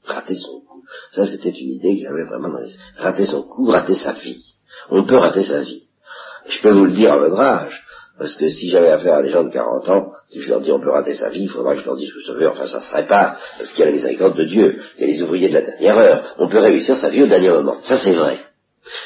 Rater 0.04 0.34
son 0.34 0.60
coup. 0.60 0.82
Ça, 1.14 1.26
c'était 1.26 1.50
une 1.50 1.76
idée 1.76 1.96
que 1.96 2.02
j'avais 2.02 2.24
vraiment 2.24 2.48
dans 2.48 2.58
les... 2.58 2.72
Rater 2.98 3.26
son 3.26 3.42
coup, 3.42 3.66
rater 3.66 3.94
sa 3.94 4.12
vie. 4.14 4.42
On 4.90 5.04
peut 5.04 5.16
rater 5.16 5.44
sa 5.44 5.62
vie. 5.62 5.84
Je 6.48 6.60
peux 6.62 6.72
vous 6.72 6.86
le 6.86 6.92
dire 6.92 7.16
votre 7.16 7.38
âge, 7.38 7.80
parce 8.20 8.34
que 8.34 8.50
si 8.50 8.68
j'avais 8.68 8.90
affaire 8.90 9.14
à 9.14 9.22
des 9.22 9.30
gens 9.30 9.44
de 9.44 9.50
40 9.50 9.88
ans, 9.88 10.12
si 10.28 10.42
je 10.42 10.50
leur 10.50 10.60
dis 10.60 10.70
on 10.70 10.78
peut 10.78 10.90
rater 10.90 11.14
sa 11.14 11.30
vie, 11.30 11.44
il 11.44 11.48
faudra 11.48 11.74
que 11.74 11.80
je 11.80 11.86
leur 11.86 11.96
dise, 11.96 12.12
vous 12.12 12.20
savez, 12.20 12.46
enfin 12.48 12.66
ça 12.66 12.82
se 12.82 12.94
répare, 12.94 13.38
parce 13.56 13.72
qu'il 13.72 13.80
y 13.80 13.82
a 13.82 13.86
la 13.86 13.92
miséricorde 13.92 14.36
de 14.36 14.44
Dieu, 14.44 14.78
il 14.98 15.00
y 15.00 15.04
a 15.04 15.06
les 15.06 15.22
ouvriers 15.22 15.48
de 15.48 15.54
la 15.54 15.62
dernière 15.62 15.98
heure, 15.98 16.34
on 16.38 16.46
peut 16.46 16.58
réussir 16.58 16.98
sa 16.98 17.08
vie 17.08 17.22
au 17.22 17.28
dernier 17.28 17.48
moment. 17.48 17.78
Ça 17.80 17.98
c'est 17.98 18.12
vrai. 18.12 18.40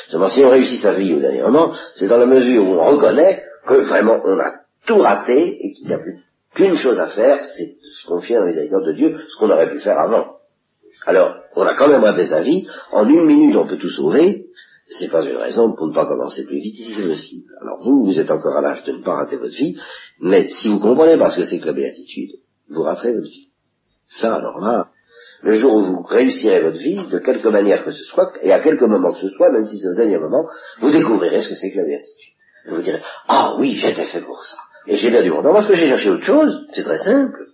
Seulement 0.08 0.28
si 0.28 0.40
on 0.44 0.50
réussit 0.50 0.80
sa 0.80 0.94
vie 0.94 1.14
au 1.14 1.20
dernier 1.20 1.42
moment, 1.42 1.72
c'est 1.94 2.08
dans 2.08 2.16
la 2.16 2.26
mesure 2.26 2.64
où 2.64 2.72
on 2.72 2.84
reconnaît 2.84 3.44
que 3.64 3.74
vraiment 3.74 4.20
on 4.24 4.36
a 4.36 4.52
tout 4.84 4.98
raté 4.98 5.64
et 5.64 5.72
qu'il 5.74 5.86
n'y 5.86 5.94
a 5.94 5.98
plus 6.00 6.18
qu'une 6.56 6.74
chose 6.74 6.98
à 6.98 7.06
faire, 7.06 7.38
c'est 7.40 7.66
de 7.66 7.90
se 7.92 8.06
confier 8.08 8.34
dans 8.34 8.42
la 8.42 8.48
miséricorde 8.48 8.86
de 8.86 8.94
Dieu, 8.94 9.16
ce 9.28 9.36
qu'on 9.38 9.50
aurait 9.50 9.70
pu 9.70 9.78
faire 9.78 10.00
avant. 10.00 10.38
Alors, 11.06 11.36
on 11.54 11.62
a 11.62 11.74
quand 11.74 11.88
même 11.88 12.02
raté 12.02 12.26
sa 12.26 12.40
vie, 12.40 12.66
en 12.90 13.08
une 13.08 13.26
minute 13.26 13.54
on 13.54 13.68
peut 13.68 13.78
tout 13.78 13.90
sauver, 13.90 14.43
c'est 14.86 15.08
pas 15.10 15.24
une 15.24 15.36
raison 15.36 15.74
pour 15.74 15.88
ne 15.88 15.94
pas 15.94 16.06
commencer 16.06 16.44
plus 16.44 16.60
vite 16.60 16.76
si 16.76 16.92
c'est 16.92 17.06
possible. 17.06 17.46
Alors 17.60 17.82
vous, 17.82 18.04
vous 18.04 18.18
êtes 18.18 18.30
encore 18.30 18.56
à 18.56 18.60
l'âge 18.60 18.84
de 18.84 18.92
ne 18.92 19.02
pas 19.02 19.14
rater 19.14 19.36
votre 19.36 19.54
vie, 19.54 19.76
mais 20.20 20.46
si 20.48 20.68
vous 20.68 20.78
comprenez 20.78 21.16
pas 21.18 21.30
ce 21.30 21.36
que 21.36 21.44
c'est 21.44 21.58
que 21.58 21.66
la 21.66 21.72
béatitude, 21.72 22.30
vous 22.68 22.82
raterez 22.82 23.12
votre 23.12 23.28
vie. 23.28 23.48
Ça, 24.08 24.34
alors 24.34 24.60
là, 24.60 24.88
le 25.42 25.54
jour 25.54 25.74
où 25.74 25.84
vous 25.84 26.02
réussirez 26.02 26.62
votre 26.62 26.78
vie, 26.78 27.06
de 27.06 27.18
quelque 27.18 27.48
manière 27.48 27.84
que 27.84 27.92
ce 27.92 28.04
soit, 28.04 28.32
et 28.42 28.52
à 28.52 28.60
quelque 28.60 28.84
moment 28.84 29.12
que 29.12 29.20
ce 29.20 29.30
soit, 29.30 29.50
même 29.50 29.66
si 29.66 29.78
c'est 29.78 29.88
au 29.88 29.94
dernier 29.94 30.18
moment, 30.18 30.46
vous 30.80 30.90
découvrirez 30.90 31.40
ce 31.40 31.48
que 31.48 31.54
c'est 31.54 31.70
que 31.70 31.78
la 31.78 31.84
béatitude. 31.84 32.34
Vous 32.66 32.76
vous 32.76 32.82
direz, 32.82 33.00
ah 33.28 33.56
oui, 33.58 33.76
j'étais 33.76 34.06
fait 34.06 34.22
pour 34.22 34.42
ça. 34.42 34.56
Et 34.86 34.96
j'ai 34.96 35.10
bien 35.10 35.22
du 35.22 35.30
monde. 35.30 35.44
Parce 35.44 35.66
que 35.66 35.76
j'ai 35.76 35.88
cherché 35.88 36.10
autre 36.10 36.24
chose, 36.24 36.66
c'est 36.72 36.82
très 36.82 36.98
simple. 36.98 37.53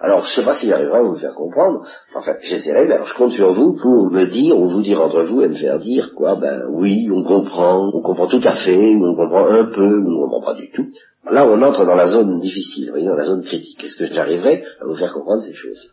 Alors, 0.00 0.24
je 0.24 0.30
ne 0.30 0.34
sais 0.36 0.44
pas 0.44 0.54
si 0.54 0.68
j'arriverai 0.68 0.98
à 0.98 1.02
vous 1.02 1.16
faire 1.16 1.34
comprendre. 1.34 1.84
Enfin, 2.14 2.34
j'essaierai, 2.42 2.86
mais 2.86 2.94
alors 2.94 3.08
je 3.08 3.14
compte 3.14 3.32
sur 3.32 3.52
vous 3.52 3.74
pour 3.74 4.10
me 4.12 4.26
dire, 4.26 4.56
ou 4.56 4.68
vous 4.68 4.82
dire 4.82 5.02
entre 5.02 5.22
vous 5.24 5.42
et 5.42 5.48
me 5.48 5.54
faire 5.54 5.80
dire, 5.80 6.14
quoi, 6.14 6.36
ben 6.36 6.66
oui, 6.70 7.08
on 7.12 7.24
comprend, 7.24 7.90
on 7.92 8.00
comprend 8.00 8.28
tout 8.28 8.40
à 8.44 8.54
fait, 8.54 8.94
ou 8.94 9.04
on 9.04 9.16
comprend 9.16 9.48
un 9.48 9.64
peu, 9.64 9.98
ou 9.98 10.24
on 10.24 10.28
comprend 10.28 10.52
pas 10.52 10.54
du 10.54 10.70
tout. 10.70 10.86
Là, 11.28 11.46
on 11.46 11.60
entre 11.62 11.84
dans 11.84 11.96
la 11.96 12.08
zone 12.08 12.38
difficile, 12.38 12.86
vous 12.86 12.92
voyez, 12.92 13.06
dans 13.06 13.16
la 13.16 13.26
zone 13.26 13.42
critique. 13.42 13.82
Est-ce 13.82 13.96
que 13.96 14.06
j'arriverai 14.06 14.62
à 14.80 14.84
vous 14.84 14.94
faire 14.94 15.12
comprendre 15.12 15.42
ces 15.42 15.54
choses? 15.54 15.90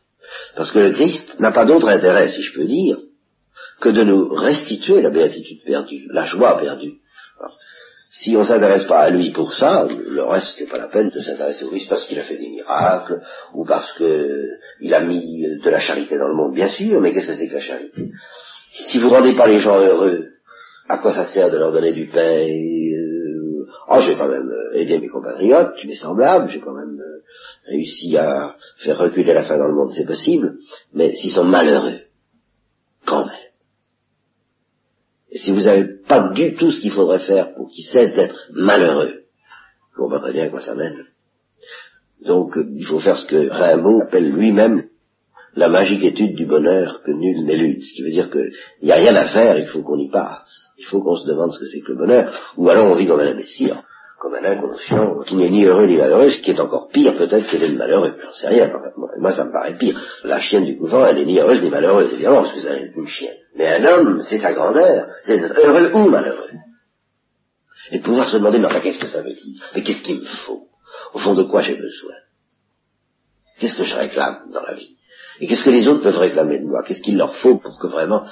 Parce 0.55 0.71
que 0.71 0.79
le 0.79 0.91
Christ 0.91 1.39
n'a 1.39 1.51
pas 1.51 1.65
d'autre 1.65 1.87
intérêt, 1.87 2.29
si 2.29 2.41
je 2.41 2.53
peux 2.53 2.65
dire, 2.65 2.97
que 3.81 3.89
de 3.89 4.03
nous 4.03 4.29
restituer 4.29 5.01
la 5.01 5.09
béatitude 5.09 5.63
perdue, 5.65 6.07
la 6.11 6.25
joie 6.25 6.57
perdue. 6.59 6.99
Si 8.21 8.35
on 8.35 8.39
ne 8.39 8.45
s'intéresse 8.45 8.85
pas 8.85 8.99
à 8.99 9.09
lui 9.09 9.31
pour 9.31 9.53
ça, 9.53 9.85
le 9.89 10.23
reste, 10.23 10.55
c'est 10.57 10.69
pas 10.69 10.77
la 10.77 10.87
peine 10.87 11.09
de 11.09 11.19
s'intéresser 11.19 11.65
au 11.65 11.69
Christ 11.69 11.89
parce 11.89 12.05
qu'il 12.05 12.17
a 12.19 12.23
fait 12.23 12.37
des 12.37 12.49
miracles, 12.49 13.21
ou 13.53 13.65
parce 13.65 13.91
qu'il 13.97 14.93
a 14.93 15.01
mis 15.01 15.43
de 15.63 15.69
la 15.69 15.79
charité 15.79 16.17
dans 16.17 16.27
le 16.29 16.35
monde, 16.35 16.53
bien 16.53 16.69
sûr, 16.69 17.01
mais 17.01 17.13
qu'est-ce 17.13 17.27
que 17.27 17.35
c'est 17.35 17.47
que 17.49 17.55
la 17.55 17.59
charité? 17.59 18.09
Si 18.71 18.99
vous 18.99 19.09
rendez 19.09 19.35
pas 19.35 19.47
les 19.47 19.59
gens 19.59 19.79
heureux, 19.79 20.27
à 20.87 20.97
quoi 20.99 21.13
ça 21.13 21.25
sert 21.25 21.51
de 21.51 21.57
leur 21.57 21.71
donner 21.71 21.91
du 21.91 22.07
pain? 22.07 22.47
Euh, 22.47 23.15
Oh, 23.87 23.99
j'ai 23.99 24.15
quand 24.15 24.27
même 24.27 24.49
euh, 24.49 24.79
aidé 24.79 24.99
mes 24.99 25.09
compatriotes, 25.09 25.83
mes 25.85 25.95
semblables, 25.95 26.49
j'ai 26.49 26.59
quand 26.59 26.73
même 26.73 26.99
euh, 26.99 27.21
réussi 27.67 28.17
à 28.17 28.55
faire 28.77 28.97
reculer 28.97 29.33
la 29.33 29.43
faim 29.43 29.57
dans 29.57 29.67
le 29.67 29.75
monde, 29.75 29.91
c'est 29.95 30.05
possible, 30.07 30.57
mais 30.93 31.15
s'ils 31.15 31.31
sont 31.31 31.43
malheureux, 31.43 31.99
quand 33.05 33.25
même, 33.25 33.34
si 35.45 35.51
vous 35.51 35.61
n'avez 35.61 35.85
pas 36.07 36.31
du 36.33 36.55
tout 36.55 36.71
ce 36.71 36.81
qu'il 36.81 36.91
faudrait 36.91 37.19
faire 37.19 37.53
pour 37.53 37.69
qu'ils 37.69 37.85
cessent 37.85 38.15
d'être 38.15 38.49
malheureux, 38.51 39.21
je 39.93 39.97
vois 39.97 40.09
pas 40.09 40.19
très 40.19 40.33
bien 40.33 40.45
à 40.45 40.49
quoi 40.49 40.59
ça 40.59 40.73
mène. 40.73 41.05
Donc, 42.25 42.57
il 42.57 42.85
faut 42.85 42.99
faire 42.99 43.17
ce 43.17 43.27
que 43.27 43.49
Rimbaud 43.49 44.01
appelle 44.01 44.31
lui-même 44.31 44.85
la 45.55 45.69
magique 45.69 46.03
étude 46.03 46.35
du 46.35 46.45
bonheur 46.47 47.01
que 47.03 47.11
nul 47.11 47.45
n'élude. 47.45 47.81
Ce 47.81 47.93
qui 47.93 48.01
veut 48.01 48.11
dire 48.11 48.29
qu'il 48.31 48.51
n'y 48.81 48.91
a 48.91 48.95
rien 48.95 49.15
à 49.15 49.25
faire, 49.25 49.57
il 49.57 49.67
faut 49.67 49.83
qu'on 49.83 49.99
y 49.99 50.09
passe. 50.09 50.71
Il 50.79 50.85
faut 50.85 51.01
qu'on 51.01 51.15
se 51.15 51.27
demande 51.27 51.51
ce 51.53 51.59
que 51.59 51.65
c'est 51.65 51.81
que 51.81 51.91
le 51.91 51.97
bonheur, 51.97 52.53
ou 52.57 52.67
alors 52.69 52.91
on 52.91 52.95
vit 52.95 53.07
comme 53.07 53.19
un 53.19 53.31
imbécile 53.31 53.75
comme 54.25 54.43
un 54.43 54.43
inconscient 54.43 55.19
qui 55.21 55.35
n'est 55.35 55.51
ni 55.51 55.65
heureux 55.65 55.85
ni 55.85 55.97
malheureux, 55.97 56.31
ce 56.31 56.41
qui 56.41 56.49
est 56.49 56.59
encore 56.59 56.87
pire 56.87 57.15
peut-être 57.15 57.47
que 57.47 57.57
d'être 57.57 57.77
malheureux. 57.77 58.15
J'en 58.23 58.31
sais 58.31 58.47
rien. 58.47 58.71
Moi, 59.19 59.31
ça 59.33 59.45
me 59.45 59.51
paraît 59.51 59.77
pire. 59.77 60.01
La 60.23 60.39
chienne 60.39 60.65
du 60.65 60.79
couvent, 60.79 61.05
elle 61.05 61.17
n'est 61.17 61.25
ni 61.25 61.39
heureuse 61.39 61.61
ni 61.61 61.69
malheureuse, 61.69 62.11
évidemment, 62.11 62.41
parce 62.41 62.55
que 62.55 62.59
c'est 62.61 62.91
une 62.95 63.07
chienne. 63.07 63.37
Mais 63.55 63.67
un 63.67 63.85
homme, 63.85 64.21
c'est 64.21 64.39
sa 64.39 64.53
grandeur, 64.53 65.09
c'est 65.21 65.39
heureux 65.39 65.91
ou 65.93 66.09
malheureux. 66.09 66.49
Et 67.91 67.99
de 67.99 68.03
pouvoir 68.03 68.27
se 68.31 68.37
demander, 68.37 68.57
mais 68.57 68.65
enfin, 68.65 68.79
qu'est-ce 68.79 68.97
que 68.97 69.07
ça 69.07 69.21
veut 69.21 69.33
dire? 69.33 69.63
Mais 69.75 69.83
qu'est-ce 69.83 70.01
qu'il 70.01 70.19
me 70.19 70.25
faut? 70.25 70.63
Au 71.13 71.19
fond 71.19 71.35
de 71.35 71.43
quoi 71.43 71.61
j'ai 71.61 71.75
besoin? 71.75 72.15
Qu'est-ce 73.59 73.75
que 73.75 73.83
je 73.83 73.95
réclame 73.95 74.49
dans 74.51 74.63
la 74.63 74.73
vie? 74.73 74.97
Et 75.39 75.45
qu'est-ce 75.45 75.63
que 75.63 75.69
les 75.69 75.87
autres 75.87 76.01
peuvent 76.01 76.17
réclamer 76.17 76.59
de 76.61 76.65
moi? 76.65 76.81
Qu'est-ce 76.83 77.03
qu'il 77.03 77.17
leur 77.17 77.35
faut 77.35 77.57
pour 77.57 77.77
que 77.77 77.87
vraiment 77.87 78.25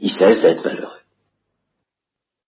ils 0.00 0.10
cessent 0.10 0.42
d'être 0.42 0.62
malheureux? 0.62 0.95